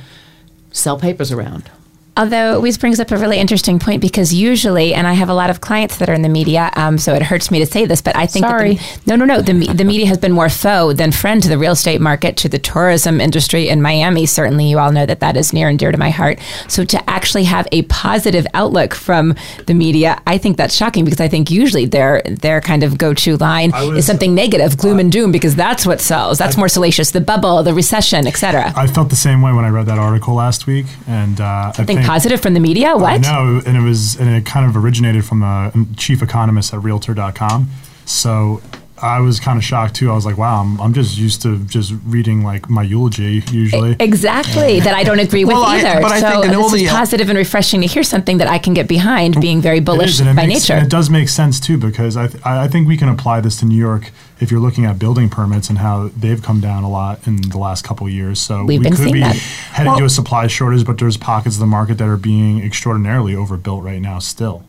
[0.73, 1.71] sell papers around.
[2.19, 5.51] Although Louise brings up a really interesting point because usually, and I have a lot
[5.51, 8.03] of clients that are in the media, um, so it hurts me to say this,
[8.03, 8.75] but I think that Sorry.
[8.75, 11.57] the, no, no, no, the, the media has been more foe than friend to the
[11.57, 14.27] real estate market, to the tourism industry in Miami.
[14.27, 16.41] Certainly, you all know that that is near and dear to my heart.
[16.67, 21.21] So to actually have a positive outlook from the media, I think that's shocking because
[21.21, 24.99] I think usually their their kind of go to line was- is something negative, gloom
[24.99, 26.39] and doom, because that's what sells.
[26.39, 27.13] That's more salacious.
[27.13, 28.73] The bubble, the recession, etc.
[28.75, 31.73] I felt the same way when I read that article last week, and uh, I
[31.73, 32.95] Think think positive from the media.
[32.95, 33.21] Uh, what?
[33.21, 37.69] No, and it was and it kind of originated from the chief economist at Realtor.com.
[38.07, 38.63] So
[39.03, 40.11] I was kind of shocked too.
[40.11, 43.97] I was like, wow, I'm, I'm just used to just reading like my eulogy usually.
[44.01, 46.01] Exactly, that I don't agree with Well, I- either.
[46.01, 48.75] but I so all this is positive and refreshing to hear something that I can
[48.75, 50.83] get behind, being very bullish is, and it by makes, nature.
[50.85, 53.57] It does make sense too because I, th- I I think we can apply this
[53.61, 56.91] to New York if you're looking at building permits and how they've come down a
[56.91, 58.41] lot in the last couple of years.
[58.41, 59.35] So We've we been could be that.
[59.37, 63.35] heading to a supply shortage, but there's pockets of the market that are being extraordinarily
[63.35, 64.65] overbuilt right now still.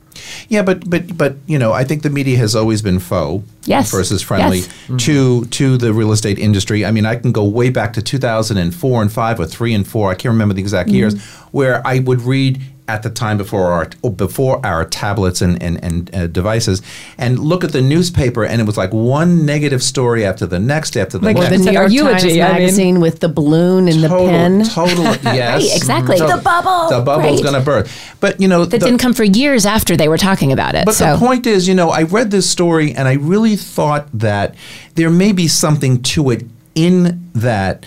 [0.48, 3.92] Yeah, but but but you know, I think the media has always been foe Yes.
[3.92, 4.68] versus friendly Yes.
[4.68, 4.98] Mm-hmm.
[4.98, 6.86] to to the real estate industry.
[6.86, 10.12] I mean, I can go way back to 2004 and 5 or 3 and 4.
[10.12, 10.96] I can't remember the exact mm-hmm.
[10.96, 15.62] years where I would read at the time before our or before our tablets and
[15.62, 16.82] and, and uh, devices
[17.18, 20.98] and look at the newspaper and it was like one negative story after the next
[20.98, 21.40] after the next.
[21.40, 21.66] Like next.
[21.66, 24.64] the New our York eulogy, Times I mean- magazine with the balloon and the pen.
[24.66, 26.18] total, yes, Right, exactly.
[26.18, 27.52] Total- The bubble, The bubble's right.
[27.52, 27.92] going to burst.
[28.20, 30.86] But you know, That the- didn't come for years after they were talking about it.
[30.86, 34.08] But so the point is, you know, I read this story and I really thought
[34.20, 34.56] that
[34.96, 36.42] there may be something to it
[36.76, 37.86] in that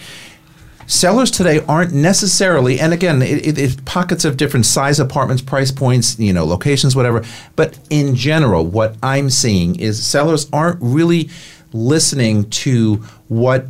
[0.93, 5.70] sellers today aren't necessarily, and again, it, it, it's pockets of different size apartments, price
[5.70, 7.24] points, you know, locations, whatever.
[7.57, 11.30] But in general, what I'm seeing is sellers aren't really
[11.72, 12.97] listening to
[13.28, 13.66] what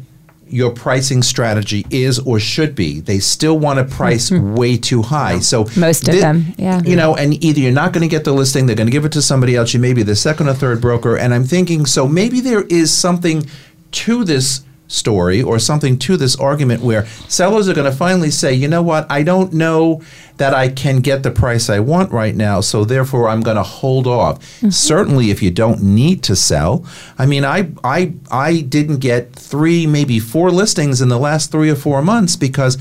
[0.48, 3.00] your pricing strategy is or should be.
[3.00, 5.38] They still want to price way too high.
[5.38, 6.82] So Most of thi- them, yeah.
[6.84, 9.06] You know, and either you're not going to get the listing, they're going to give
[9.06, 9.72] it to somebody else.
[9.72, 11.16] You may be the second or third broker.
[11.16, 13.46] And I'm thinking, so maybe there is something
[13.92, 14.62] to this
[14.92, 18.82] story or something to this argument where sellers are going to finally say, you know
[18.82, 20.02] what, I don't know
[20.36, 23.62] that I can get the price I want right now, so therefore I'm going to
[23.62, 24.38] hold off.
[24.38, 24.70] Mm-hmm.
[24.70, 26.84] Certainly, if you don't need to sell,
[27.18, 31.70] I mean, I I I didn't get three, maybe four listings in the last three
[31.70, 32.78] or four months because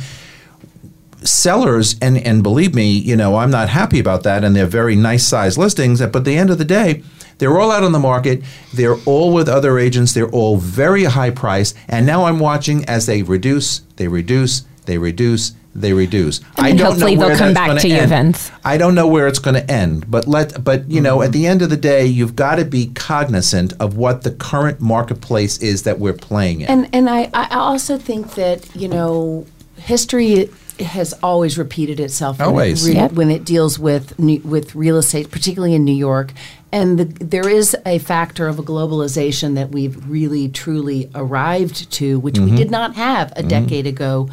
[1.23, 4.95] sellers and and believe me you know i'm not happy about that and they're very
[4.95, 7.03] nice size listings but at the end of the day
[7.41, 8.43] they're all out on the market.
[8.73, 10.13] They're all with other agents.
[10.13, 14.97] They're all very high price and now i'm watching as they reduce they reduce they
[14.97, 16.39] reduce they reduce.
[16.57, 18.05] And i don't hopefully know where they'll come back gonna to you.
[18.05, 18.51] Vince.
[18.65, 21.27] i don't know where it's going to end but let but you know mm-hmm.
[21.27, 24.81] at the end of the day you've got to be cognizant of what the current
[24.81, 26.67] marketplace is that we're playing in.
[26.67, 29.45] And and I, I also think that you know
[29.77, 30.49] history
[30.83, 32.87] has always repeated itself when it Always.
[32.87, 33.11] re- Yep.
[33.13, 36.33] when it deals with new, with real estate, particularly in New York.
[36.71, 42.19] And the, there is a factor of a globalization that we've really truly arrived to,
[42.19, 42.51] which Mm-hmm.
[42.51, 44.29] we did not have a decade ago,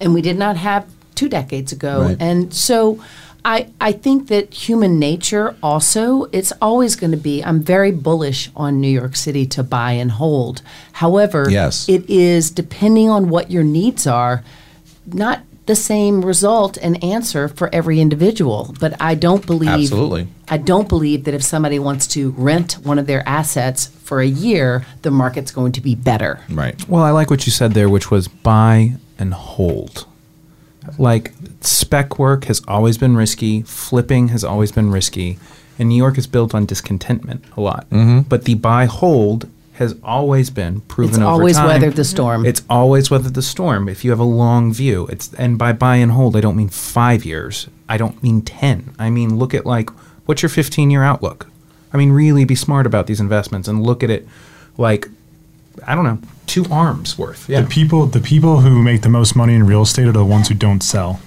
[0.00, 2.02] and we did not have two decades ago.
[2.02, 2.16] Right.
[2.20, 3.00] And so.
[3.42, 8.50] I, I think that human nature also, it's always going to be, I'm very bullish
[8.54, 10.60] on New York City to buy and hold.
[10.92, 11.88] However, Yes.
[11.88, 14.44] it is depending on what your needs are,
[15.06, 15.40] not
[15.70, 18.74] the same result and answer for every individual.
[18.80, 20.26] But I don't believe Absolutely.
[20.48, 24.26] I don't believe that if somebody wants to rent one of their assets for a
[24.26, 26.40] year, the market's going to be better.
[26.50, 30.08] right Well, I like what you said there, which was buy and hold.
[30.98, 35.38] Like spec work has always been risky, flipping has always been risky,
[35.78, 37.88] and New York is built on discontentment a lot.
[37.90, 38.22] Mm-hmm.
[38.22, 39.48] But the buy hold
[39.80, 41.66] has always been proven It's over always time.
[41.66, 42.46] weathered the storm.
[42.46, 43.88] It's always weathered the storm.
[43.88, 46.68] If you have a long view, it's and by buy and hold, I don't mean
[46.68, 47.66] five years.
[47.88, 48.94] I don't mean ten.
[48.98, 49.90] I mean look at like
[50.26, 51.48] what's your fifteen year outlook.
[51.92, 54.28] I mean really be smart about these investments and look at it
[54.78, 55.08] like
[55.86, 57.48] I don't know two arms worth.
[57.48, 57.62] Yeah.
[57.62, 60.48] The people, the people who make the most money in real estate are the ones
[60.48, 61.20] who don't sell,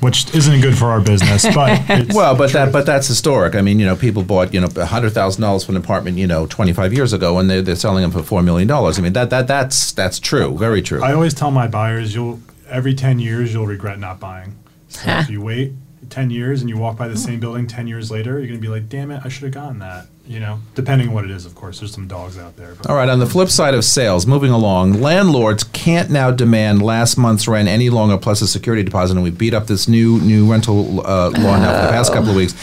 [0.00, 1.44] which isn't good for our business.
[1.54, 3.54] But it's Well, but that but that's historic.
[3.54, 6.26] I mean, you know, people bought you know hundred thousand dollars for an apartment, you
[6.26, 8.98] know, twenty five years ago, and they're, they're selling them for four million dollars.
[8.98, 11.02] I mean, that that that's that's true, very true.
[11.02, 14.56] I always tell my buyers, you'll every ten years you'll regret not buying.
[14.88, 15.72] So if you wait
[16.10, 18.68] ten years and you walk by the same building ten years later, you're gonna be
[18.68, 20.06] like, damn it, I should have gotten that.
[20.26, 21.80] You know, depending on what it is, of course.
[21.80, 22.74] There's some dogs out there.
[22.88, 23.10] All right.
[23.10, 27.68] On the flip side of sales, moving along, landlords can't now demand last month's rent
[27.68, 31.28] any longer plus a security deposit, and we beat up this new new rental uh,
[31.30, 32.54] law now for the past couple of weeks.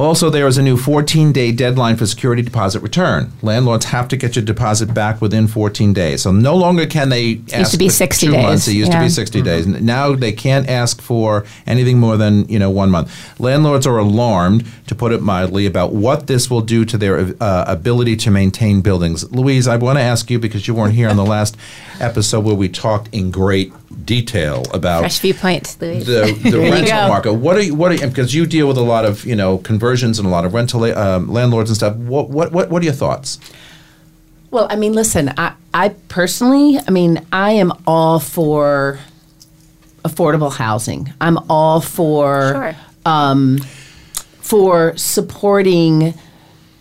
[0.00, 3.30] Also, there is a new 14 day deadline for security deposit return.
[3.42, 6.22] Landlords have to get your deposit back within 14 days.
[6.22, 8.68] So no longer can they ask to be for 60 two days, months.
[8.68, 9.66] It used to be 60 days.
[9.66, 13.38] Now they can't ask for anything more than you know one month.
[13.38, 17.64] Landlords are alarmed, to put it mildly, about what this will do to their uh,
[17.68, 19.30] ability to maintain buildings.
[19.30, 21.58] Louise, I want to ask you because you weren't here on the last
[22.00, 23.70] episode where we talked in great
[24.04, 26.04] detail about fresh viewpoint, Louis.
[26.04, 27.34] the, the rental market.
[27.34, 29.58] What are you, what are you, because you deal with a lot of you know
[29.90, 31.96] conversions and a lot of rental um, landlords and stuff.
[31.96, 33.38] What, what what what are your thoughts?
[34.52, 38.98] Well, I mean, listen, I, I personally, I mean, I am all for
[40.04, 41.12] affordable housing.
[41.20, 42.74] I'm all for
[43.04, 43.56] Sure.
[44.40, 46.14] for supporting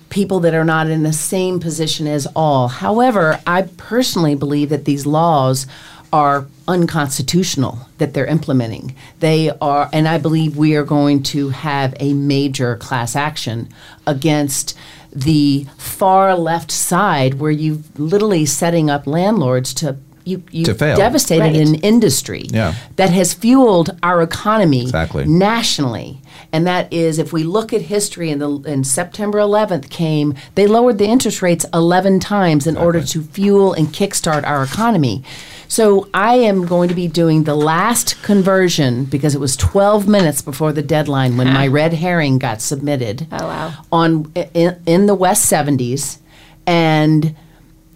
[0.09, 2.67] people that are not in the same position as all.
[2.67, 5.67] However, I personally believe that these laws
[6.11, 8.95] are unconstitutional that they're implementing.
[9.19, 13.69] They are, and I believe we are going to have a major class action
[14.07, 14.75] against
[15.11, 20.95] the far left side where you literally setting up landlords to you you To fail.
[20.97, 21.55] devastated Right.
[21.55, 22.75] an industry Yeah.
[22.97, 25.25] that has fueled our economy Exactly.
[25.25, 26.21] nationally.
[26.51, 30.67] And that is, if we look at history, and the and September 11th came, they
[30.67, 35.23] lowered the interest rates 11 times in order to fuel and kickstart our economy.
[35.69, 40.41] So I am going to be doing the last conversion because it was 12 minutes
[40.41, 43.27] before the deadline when my red herring got submitted.
[43.31, 43.73] Oh, wow.
[43.91, 46.17] On in, in the West 70s,
[46.65, 47.35] and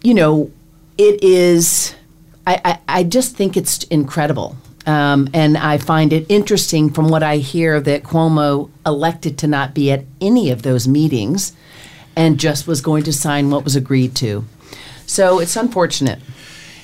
[0.04, 0.52] you know,
[1.00, 1.96] it is.
[2.46, 4.56] I, I, I just think it's incredible.
[4.86, 9.74] Um, and I find it interesting from what I hear that Cuomo elected to not
[9.74, 11.54] be at any of those meetings
[12.16, 14.46] and just was going to sign what was agreed to.
[15.06, 16.20] So it's unfortunate.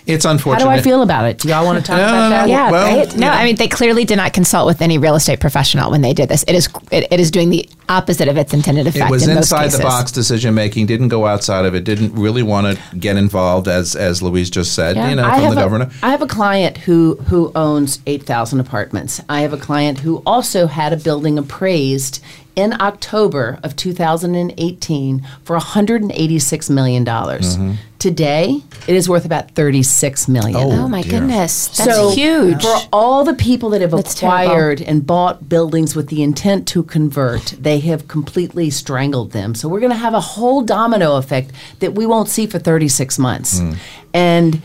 [0.09, 0.65] It's unfortunate.
[0.67, 1.37] How do I feel about it?
[1.39, 2.45] Do y'all want to talk No, about no, that?
[2.47, 2.51] no.
[2.51, 3.07] Yeah, Well, right.
[3.09, 3.29] No, you know.
[3.29, 6.29] I mean they clearly did not consult with any real estate professional when they did
[6.29, 6.43] this.
[6.47, 9.05] It is it, it is doing the opposite of its intended effect.
[9.09, 10.85] It was in most inside the box decision making.
[10.87, 11.83] Didn't go outside of it.
[11.83, 14.95] Didn't really want to get involved, as as Louise just said.
[14.95, 15.91] You know, I from the a- governor.
[16.03, 19.21] I have a client who who owns eight thousand apartments.
[19.29, 22.21] I have a client who also had a building appraised
[22.55, 27.57] in October of 2018 for 186 million dollars.
[27.57, 27.73] Mm-hmm.
[27.99, 30.55] Today, it is worth about 36 million.
[30.55, 31.19] Oh my dear.
[31.19, 32.61] goodness, that's so huge.
[32.61, 34.51] For all the people that have That's terrible.
[34.51, 39.53] acquired and bought buildings with the intent to convert, they have completely strangled them.
[39.53, 43.19] So we're going to have a whole domino effect that we won't see for 36
[43.19, 43.59] months.
[43.59, 43.73] Hmm.
[44.13, 44.61] And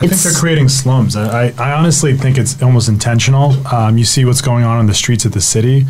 [0.00, 1.14] I think they're creating slums.
[1.14, 3.52] I, I I honestly think it's almost intentional.
[3.66, 5.84] Um, you see what's going on in the streets of the city.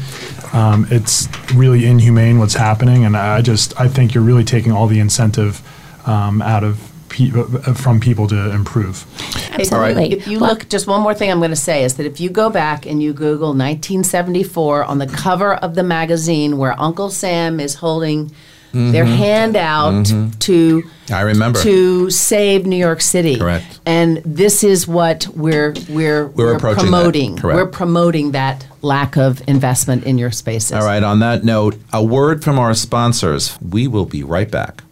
[0.52, 4.86] Um, it's really inhumane what's happening, and I just I think you're really taking all
[4.86, 5.62] the incentive
[6.06, 9.04] um, out of pe- uh, from people to improve.
[9.52, 10.12] Absolutely.
[10.12, 12.20] If you Well- look, just one more thing I'm going to say is that if
[12.20, 17.10] you go back and you Google 1974 on the cover of the magazine where Uncle
[17.10, 18.30] Sam is holding
[18.72, 19.14] their mm-hmm.
[19.14, 20.38] hand out mm-hmm.
[20.38, 21.60] to I remember.
[21.62, 23.36] to save New York City.
[23.36, 23.80] Correct.
[23.84, 26.78] And this is what we're we're We're that.
[26.78, 27.38] promoting.
[27.42, 30.72] We're promoting that lack of investment in your spaces.
[30.72, 31.02] All right.
[31.02, 33.58] On that note, a word from our sponsors.
[33.60, 34.82] We will be right back.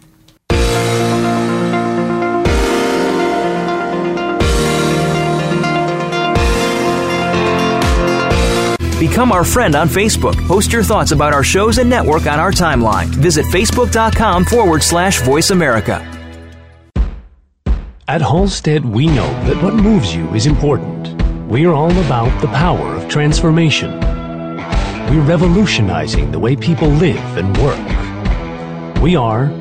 [8.99, 10.35] Become our friend on Facebook.
[10.49, 13.07] Post your thoughts about our shows and network on our timeline.
[13.07, 16.05] Visit facebook.com forward slash voice America.
[18.09, 21.23] At Halstead, we know that what moves you is important.
[21.47, 24.01] We're all about the power of transformation.
[25.11, 29.01] We're revolutionizing the way people live and work.
[29.01, 29.53] We are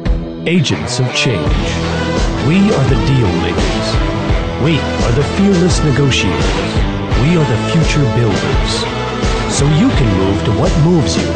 [0.47, 1.45] agents of change.
[2.47, 3.87] We are the deal makers.
[4.63, 6.73] We are the fearless negotiators.
[7.21, 8.96] We are the future builders.
[9.57, 11.27] So you can move to what moves you.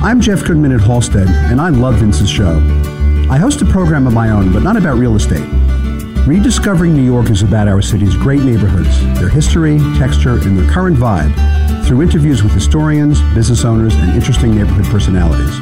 [0.00, 2.58] I'm Jeff Goodman at Halstead, and I love Vince's show.
[3.28, 5.44] I host a program of my own, but not about real estate.
[6.24, 10.96] Rediscovering New York is about our city's great neighborhoods, their history, texture, and their current
[10.96, 11.34] vibe
[11.84, 15.60] through interviews with historians, business owners, and interesting neighborhood personalities.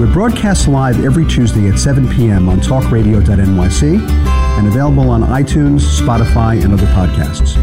[0.00, 2.48] We're broadcast live every Tuesday at 7 p.m.
[2.48, 7.56] on talkradio.nyc and available on iTunes, Spotify, and other podcasts.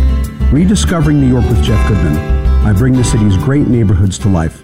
[0.52, 2.18] Rediscovering New York with Jeff Goodman.
[2.66, 4.64] I bring the city's great neighborhoods to life.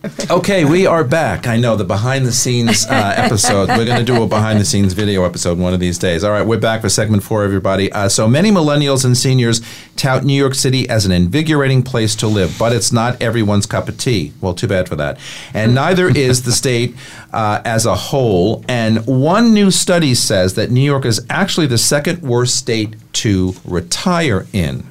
[0.30, 1.46] Okay, we are back.
[1.46, 3.68] I know the behind the scenes uh, episode.
[3.68, 6.22] We're going to do a behind the scenes video episode one of these days.
[6.22, 7.90] All right, we're back for segment four, everybody.
[7.90, 9.60] Uh, so many millennials and seniors
[9.96, 13.88] tout New York City as an invigorating place to live, but it's not everyone's cup
[13.88, 14.32] of tea.
[14.40, 15.18] Well, too bad for that.
[15.54, 16.94] And neither is the state
[17.32, 18.64] uh, as a whole.
[18.68, 23.54] And one new study says that New York is actually the second worst state to
[23.64, 24.84] retire in.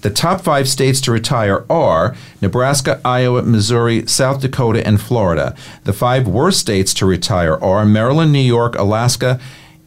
[0.00, 5.54] The top five states to retire are Nebraska, Iowa, Missouri, South Dakota, and Florida.
[5.84, 9.38] The five worst states to retire are Maryland, New York, Alaska,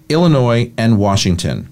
[0.09, 1.69] Illinois, and Washington.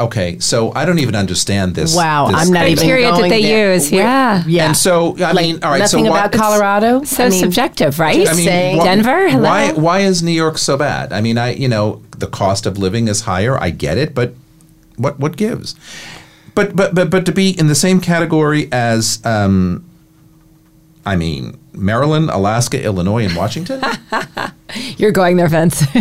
[0.00, 1.96] Okay, so I don't even understand this.
[1.96, 3.74] Wow, this I'm not even criteria that they there.
[3.74, 4.44] use, Where- yeah.
[4.46, 4.66] yeah.
[4.66, 7.02] And so, I Like, mean, all right, nothing so why- about Colorado.
[7.02, 8.28] so I mean, subjective, right?
[8.28, 9.42] I mean, saying- wh- Denver, hello?
[9.42, 11.12] Why, why is New York so bad?
[11.12, 13.60] I mean, I you know the cost of living is higher.
[13.60, 14.34] I get it, but
[14.96, 15.74] what what gives?
[16.54, 19.84] But but but but to be in the same category as um,
[21.08, 23.80] I mean, Maryland, Alaska, Illinois, and Washington.
[24.98, 25.80] You're going there, Vince.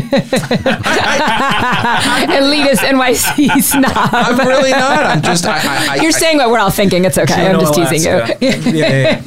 [2.37, 3.91] Elitist NYC snob.
[4.11, 5.05] I'm really not.
[5.05, 5.45] I'm just.
[5.45, 7.05] I, I, I, You're saying what we're all thinking.
[7.05, 7.47] It's okay.
[7.47, 8.17] I'm just teasing you.
[8.41, 9.21] yeah, yeah,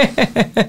[0.57, 0.68] yeah.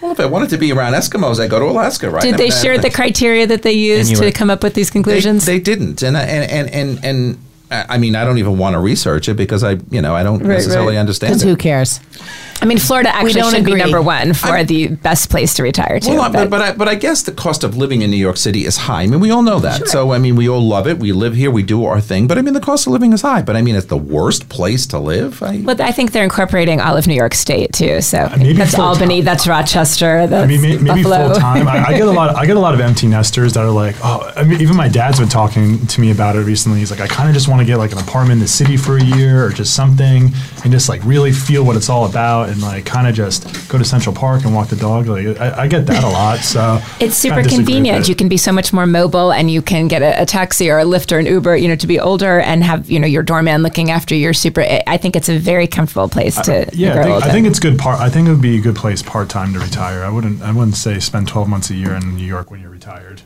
[0.00, 2.22] Well, if I wanted to be around Eskimos, I go to Alaska, right?
[2.22, 5.46] Did they share the criteria that they used to come up with these conclusions?
[5.46, 7.38] they didn't, and I- and and and and.
[7.68, 10.38] I mean, I don't even want to research it because I, you know, I don't
[10.38, 11.00] Right, necessarily right.
[11.00, 11.48] understand Because it.
[11.48, 11.98] who cares?
[12.62, 15.62] I mean, Florida actually don't should be number one for I'm- the best place to
[15.62, 16.08] retire to.
[16.10, 18.36] Well, but- but, but, I, but I guess the cost of living in New York
[18.36, 19.02] City is high.
[19.02, 19.88] I mean, we all know that.
[19.88, 20.98] So, I mean, we all love it.
[20.98, 21.50] We live here.
[21.50, 22.26] We do our thing.
[22.26, 23.42] But I mean, the cost of living is high.
[23.42, 25.42] But I mean, it's the worst place to live.
[25.42, 28.00] I, But I think they're incorporating all of New York State too.
[28.00, 29.24] So uh, maybe that's Albany, time.
[29.26, 31.68] that's Rochester, that's I mean, may, maybe full time.
[31.68, 32.34] I, I get a lot.
[32.36, 34.88] I get a lot of empty nesters that are like, oh, I mean, even my
[34.88, 36.78] dad's been talking to me about it recently.
[36.78, 38.76] He's like, I kind of just want to get like an apartment in the city
[38.76, 40.30] for a year or just something,
[40.64, 43.78] and just like really feel what it's all about, and like kind of just go
[43.78, 45.06] to Central Park and walk the dog.
[45.06, 46.38] Like, I, I get that a lot.
[46.40, 48.08] So It's super convenient.
[48.08, 50.78] You can be so much more mobile, and you can get a, a taxi or
[50.78, 51.56] a Lyft or an Uber.
[51.56, 54.62] You know, to be older and have you know your doorman looking after your super.
[54.62, 57.46] I- I think it's a very comfortable place to yeah, grow I think, I think
[57.48, 58.00] it's good part.
[58.00, 60.04] I think it would be a good place part time to retire.
[60.04, 60.42] I wouldn't.
[60.42, 63.22] I wouldn't say spend twelve months a year in New York when you're retired.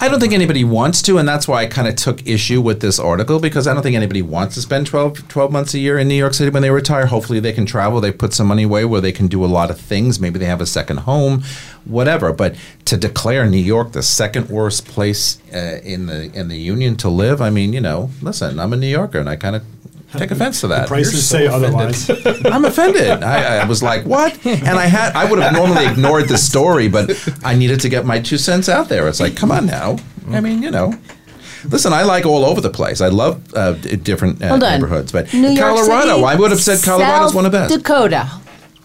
[0.00, 2.80] I don't think anybody wants to, and that's why I kind of took issue with
[2.80, 5.98] this article because I don't think anybody wants to spend 12, 12 months a year
[5.98, 7.06] in New York City when they retire.
[7.06, 8.00] Hopefully, they can travel.
[8.00, 10.18] They put some money away where they can do a lot of things.
[10.18, 11.44] Maybe they have a second home,
[11.84, 12.32] whatever.
[12.32, 16.96] But to declare New York the second worst place uh, in the in the union
[16.96, 19.64] to live, I mean, you know, listen, I'm a New Yorker, and I kind of
[20.18, 20.88] take offense to that.
[20.88, 22.08] Prices say otherwise.
[22.46, 23.22] I'm offended.
[23.22, 26.88] I, I was like, "What?" And I had I would have normally ignored the story,
[26.88, 27.10] but
[27.44, 29.08] I needed to get my two cents out there.
[29.08, 29.96] It's like, come on now.
[30.30, 30.94] I mean, you know.
[31.68, 33.00] Listen, I like all over the place.
[33.00, 36.82] I love uh, different uh, neighborhoods, but New York Colorado, City, I would have said
[36.82, 37.74] Colorado is one of the best.
[37.74, 38.28] Dakota.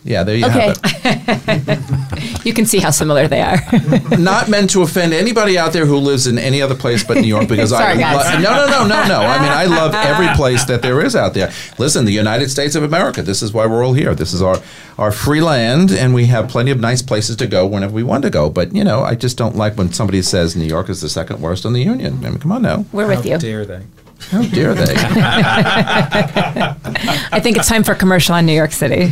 [0.05, 0.73] Yeah, there you Okay.
[1.03, 3.57] have you can see how similar they are.
[4.17, 7.27] Not meant to offend anybody out there who lives in any other place but New
[7.27, 8.33] York, because I Sorry, guys.
[8.35, 9.19] lo- no, no, no, no, no.
[9.21, 11.51] I mean, I love every place that there is out there.
[11.77, 13.21] Listen, the United States of America.
[13.21, 14.15] This is why we're all here.
[14.15, 14.57] This is our
[14.97, 18.23] our free land, and we have plenty of nice places to go whenever we want
[18.23, 18.49] to go.
[18.49, 21.41] But you know, I just don't like when somebody says New York is the second
[21.41, 22.23] worst in the union.
[22.25, 22.85] I mean, come on now.
[22.93, 23.37] We're with How you.
[23.37, 23.83] dare they?
[24.29, 24.93] How dare they?
[27.31, 29.11] I think it's time for commercial on New York City.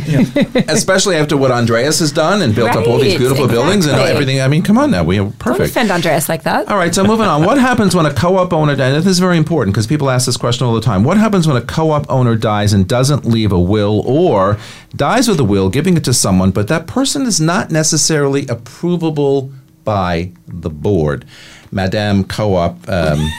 [0.68, 3.96] Especially after what Andreas has done and built up all these Right, beautiful buildings and
[3.96, 4.40] everything.
[4.40, 5.02] I mean, come on now.
[5.02, 5.70] We are Don't perfect.
[5.70, 6.68] offend Andreas like that.
[6.68, 7.44] All right, so moving on.
[7.44, 8.94] What happens when a co-op owner dies?
[9.04, 11.02] This is very important because people ask this question all the time.
[11.02, 14.56] What happens when a co-op owner dies and doesn't leave a will or
[14.94, 19.52] dies with a will, giving it to someone, but that person is not necessarily approvable
[19.84, 21.24] by the board?
[21.72, 23.30] Madame Co-op um,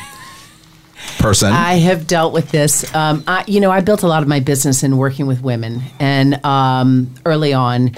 [1.20, 1.52] person.
[1.54, 2.93] I have dealt with this.
[2.95, 5.82] Um, I, you know, I built a lot of my business in working with women,
[6.00, 7.91] and um, early on.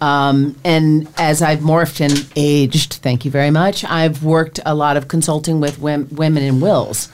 [0.00, 4.98] Um, and as I've morphed and aged, thank you very much, I've worked a lot
[4.98, 7.08] of consulting with wom- women in wills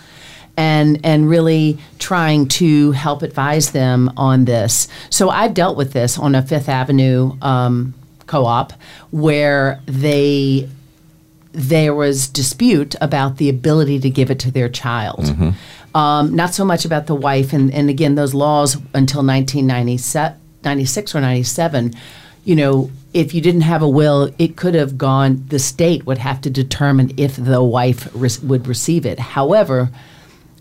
[0.57, 4.88] and and really trying to help advise them on this.
[5.11, 7.95] So I've dealt with this on a Fifth Avenue um,
[8.26, 8.72] co-op
[9.11, 10.68] where they
[11.53, 15.26] there was dispute about the ability to give it to their child.
[15.94, 21.20] Um, not so much about the wife, and, and again, those laws until 1996 or
[21.20, 21.92] 97,
[22.44, 26.18] you know, if you didn't have a will, it could have gone, the state would
[26.18, 29.18] have to determine if the wife would receive it.
[29.18, 29.90] However,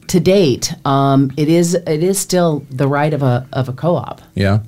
[0.07, 4.21] to date, um, it is it is still the right of a of a co-op.
[4.35, 4.59] yeah.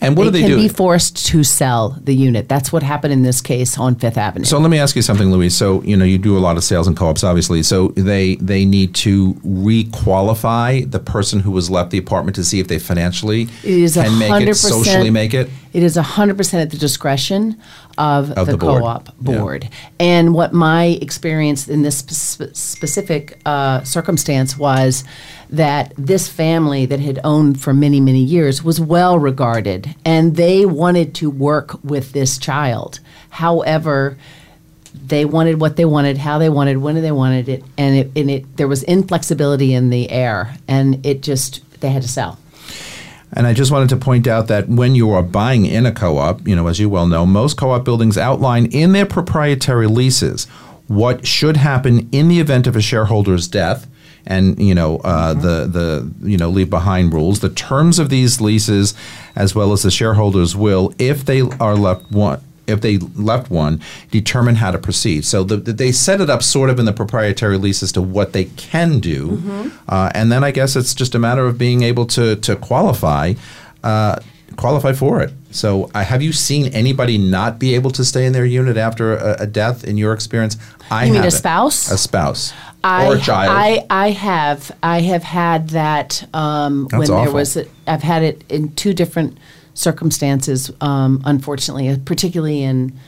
[0.00, 0.56] And what they do they can do?
[0.56, 2.48] be forced to sell the unit.
[2.48, 4.44] That's what happened in this case on Fifth Avenue.
[4.44, 5.56] So let me ask you something, Louise.
[5.56, 7.62] So you know you do a lot of sales and co-ops, obviously.
[7.62, 12.60] So they they need to re-qualify the person who was left the apartment to see
[12.60, 15.50] if they financially can make it socially make it.
[15.72, 17.60] It is 100% at the discretion
[17.98, 18.82] of, Of the, the board.
[18.82, 19.38] co-op Yeah.
[19.38, 19.68] board.
[19.98, 25.04] And what my experience in this spe- specific uh, circumstance was
[25.50, 30.66] that this family that had owned for many, many years was well regarded and they
[30.66, 33.00] wanted to work with this child.
[33.30, 34.18] However,
[35.06, 38.30] they wanted what they wanted, how they wanted, when they wanted it, and it, and
[38.30, 42.38] it there was inflexibility in the air, and it just they had to sell.
[43.32, 46.46] And I just wanted to point out that when you are buying in a co-op,
[46.46, 50.46] you know, as you well know, most co-op buildings outline in their proprietary leases
[50.86, 53.88] what should happen in the event of a shareholder's death
[54.26, 57.40] and you know uh, the the you know leave behind rules.
[57.40, 58.94] The terms of these leases
[59.34, 63.80] as well as the shareholders will if they are left one if they left one
[64.10, 66.92] determine how to proceed so the, the- they set it up sort of in the
[66.92, 71.14] proprietary lease as to what they can do uh, and then i guess it's just
[71.14, 73.32] a matter of being able to to qualify
[73.84, 74.18] uh,
[74.56, 75.32] qualify for it.
[75.50, 79.16] So, uh, have you seen anybody not be able to stay in their unit after
[79.16, 79.84] a, a death?
[79.84, 80.56] In your experience,
[80.90, 81.90] I You mean a spouse?
[81.90, 82.52] a spouse,
[82.82, 83.50] I, or a child.
[83.54, 87.34] I, I have I have had that um, when That's there awful.
[87.34, 89.38] was a, I've had it in two different
[89.76, 90.72] circumstances.
[90.80, 92.98] Um, unfortunately, uh, particularly in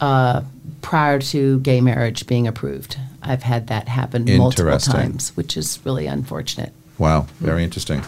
[0.00, 0.42] uh,
[0.80, 6.06] prior to gay marriage being approved, I've had that happen multiple times, which is really
[6.06, 6.72] unfortunate.
[6.98, 8.02] Wow, very interesting.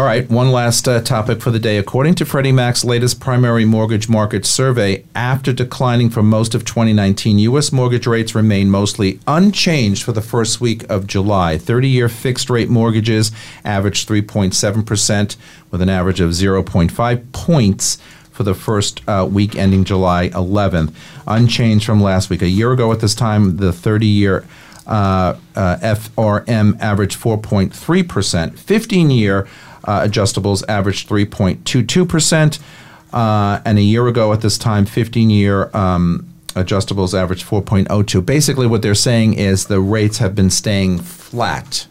[0.00, 1.76] All right, one last uh, topic for the day.
[1.76, 7.38] According to Freddie Mac's latest primary mortgage market survey, after declining for most of 2019,
[7.40, 7.70] U.S.
[7.70, 11.58] mortgage rates remain mostly unchanged for the first week of July.
[11.58, 13.30] 30 year fixed rate mortgages
[13.62, 15.36] averaged 3.7%,
[15.70, 17.98] with an average of 0.5 points
[18.32, 20.94] for the first uh, week ending July 11th,
[21.26, 22.40] unchanged from last week.
[22.40, 24.46] A year ago at this time, the 30 year
[24.86, 28.58] uh, uh, FRM averaged 4.3%.
[28.58, 29.46] 15 year
[29.84, 32.60] uh, adjustables averaged 3.22%.
[33.12, 38.24] Uh, and a year ago at this time, 15 year um, adjustables averaged 4.02.
[38.24, 41.86] Basically, what they're saying is the rates have been staying flat.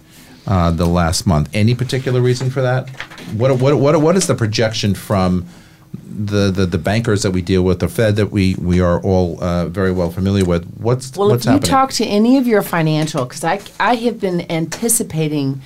[0.47, 1.47] Uh, the last month.
[1.53, 2.89] Any particular reason for that?
[3.35, 5.47] What what what what is the projection from
[5.93, 9.41] the, the, the bankers that we deal with, the Fed that we, we are all
[9.43, 10.65] uh, very well familiar with.
[10.77, 14.19] What's Well, what's if you talk to any of your financial, because I, I have
[14.19, 15.61] been anticipating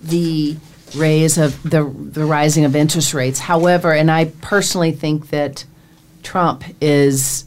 [0.00, 0.56] the
[0.94, 3.40] raise of the the rising of interest rates.
[3.40, 5.64] However, and I personally think that
[6.22, 7.44] Trump is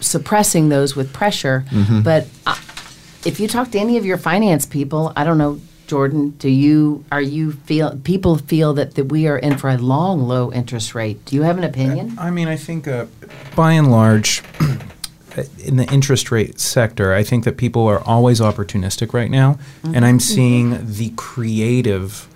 [0.00, 1.64] suppressing those with pressure.
[1.70, 2.02] Mm-hmm.
[2.02, 2.56] But uh,
[3.24, 5.60] if you talk to any of your finance people, I don't know.
[5.86, 9.78] Jordan, do you are you feel people feel that, that we are in for a
[9.78, 11.24] long low interest rate?
[11.24, 12.14] Do you have an opinion?
[12.18, 13.06] I mean, I think uh,
[13.56, 14.42] by and large,
[15.64, 20.04] in the interest rate sector, I think that people are always opportunistic right now, and
[20.04, 22.28] I'm seeing the creative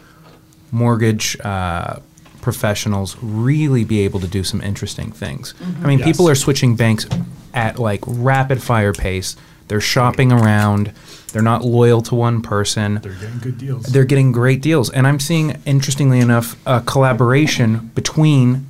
[0.72, 2.00] mortgage uh,
[2.40, 5.54] professionals really be able to do some interesting things.
[5.82, 6.08] I mean, Yes.
[6.08, 7.06] people are switching banks
[7.54, 9.36] at like rapid fire pace.
[9.68, 10.92] They're shopping around.
[11.32, 12.98] They're not loyal to one person.
[13.02, 13.84] They're getting good deals.
[13.86, 18.66] They're getting great deals, and I'm seeing, interestingly enough, a collaboration between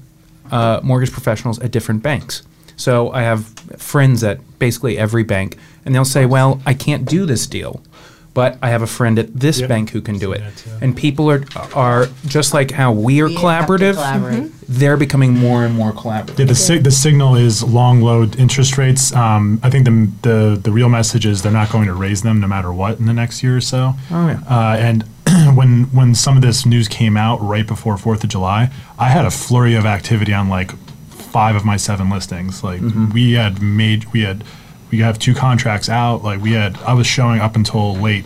[0.50, 2.42] uh, mortgage professionals at different banks.
[2.76, 3.46] So I have
[3.78, 7.80] friends at basically every bank, and they'll say, "Well, I can't do this deal,
[8.34, 9.68] but I have a friend at this Yep.
[9.68, 10.70] bank who can do it." Seen that too.
[10.84, 14.50] And people are are just like how we are We have to collaborative.
[14.68, 16.38] They're becoming more and more collaborative.
[16.38, 19.12] Yeah, the, sig- the signal is long low interest rates.
[19.14, 22.40] Um, I think the, the the real message is they're not going to raise them
[22.40, 23.94] no matter what in the next year or so.
[24.10, 24.40] Oh, yeah.
[24.48, 25.02] Uh, and
[25.56, 29.24] when when some of this news came out right before Fourth of July, I had
[29.26, 30.72] a flurry of activity on like
[31.10, 32.64] five of my seven listings.
[32.64, 33.10] Like Mm-hmm.
[33.12, 34.42] we had made we had
[34.92, 36.22] we have two contracts out.
[36.22, 38.24] Like we had I was showing up until late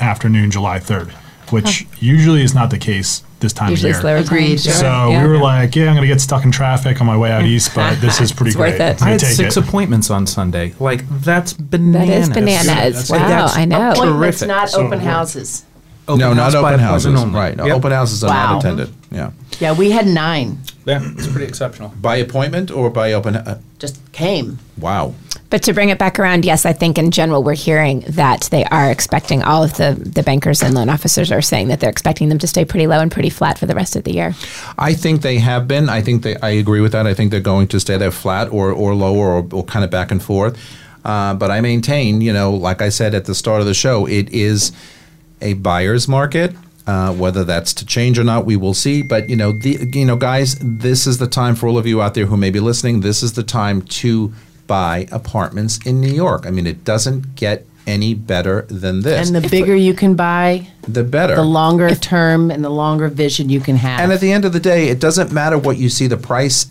[0.00, 1.10] afternoon July third,
[1.50, 4.16] which usually is not the case this time Usually of year.
[4.16, 4.58] Agreed.
[4.58, 5.22] So Yeah.
[5.22, 7.44] we were like, yeah, I'm going to get stuck in traffic on my way out
[7.44, 8.78] east, but this is pretty It's great.
[8.78, 9.02] worth it.
[9.02, 9.64] I'm I gonna had six it.
[9.68, 10.72] appointments on Sunday.
[10.80, 12.28] Like that's bananas.
[12.28, 12.66] is bananas.
[12.66, 13.90] That's- wow, that's I know.
[13.90, 14.48] Appointments, terrific.
[14.48, 15.64] not So open it houses.
[16.08, 17.20] Open no, not house by open houses.
[17.20, 17.34] only.
[17.34, 17.56] Right.
[17.56, 17.76] No, Yep.
[17.76, 18.52] open houses are Wow.
[18.52, 18.90] not attended.
[19.10, 19.30] Yeah.
[19.60, 20.58] Yeah, we had nine.
[20.84, 21.92] Yeah, it's pretty exceptional.
[22.00, 23.36] By appointment or by open?
[23.36, 24.58] Uh, Just came.
[24.78, 25.14] wow.
[25.50, 28.64] But to bring it back around, yes, I think in general we're hearing that they
[28.64, 32.28] are expecting all of the, the bankers and loan officers are saying that they're expecting
[32.28, 34.34] them to stay pretty low and pretty flat for the rest of the year.
[34.78, 35.88] I think they have been.
[35.88, 36.34] I think they.
[36.38, 37.06] I agree with that.
[37.06, 39.90] I think they're going to stay there flat or or lower or, or kind of
[39.92, 40.58] back and forth.
[41.04, 44.06] Uh, but I maintain, you know, like I said at the start of the show,
[44.06, 44.72] it is
[45.40, 46.56] a buyer's market.
[46.86, 49.02] Uh, whether that's to change or not, we will see.
[49.02, 52.02] But you know, the you know, guys, this is the time for all of you
[52.02, 53.00] out there who may be listening.
[53.00, 54.34] This is the time to
[54.66, 56.46] buy apartments in New York.
[56.46, 59.28] I mean, it doesn't get any better than this.
[59.28, 61.34] And the bigger you can buy, the better.
[61.34, 64.00] the longer term and the longer vision you can have.
[64.00, 66.66] And at the end of the day, it doesn't matter what you see the price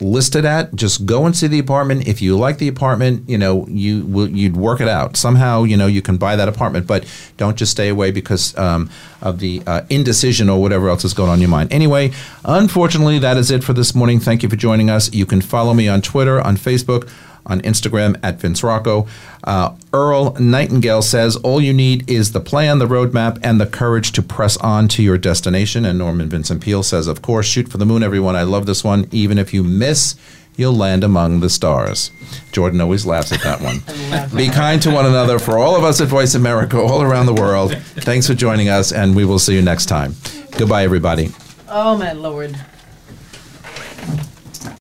[0.00, 0.74] listed at.
[0.74, 2.06] Just go and see the apartment.
[2.06, 5.64] If you like the apartment, you know you will you'd work it out somehow.
[5.64, 7.04] You know you can buy that apartment, but
[7.36, 8.90] don't just stay away because um,
[9.22, 11.72] of the uh, indecision or whatever else is going on in your mind.
[11.72, 12.12] Anyway,
[12.44, 14.20] unfortunately, that is it for this morning.
[14.20, 15.12] Thank you for joining us.
[15.12, 17.10] You can follow me on Twitter, on Facebook.
[17.48, 19.06] On Instagram at Vince Rocco.
[19.42, 24.12] Uh, Earl Nightingale says, All you need is the plan, the roadmap, and the courage
[24.12, 25.84] to press on to your destination.
[25.86, 28.36] And Norman Vincent Peale says, Of course, shoot for the moon, everyone.
[28.36, 29.08] I love this one.
[29.12, 30.14] Even if you miss,
[30.56, 32.10] you'll land among the stars.
[32.52, 33.80] Jordan always laughs at that one.
[34.36, 37.34] Be kind to one another for all of us at Voice America, all around the
[37.34, 37.74] world.
[37.78, 40.14] Thanks for joining us, and we will see you next time.
[40.58, 41.30] Goodbye, everybody.
[41.68, 42.58] oh, my Lord.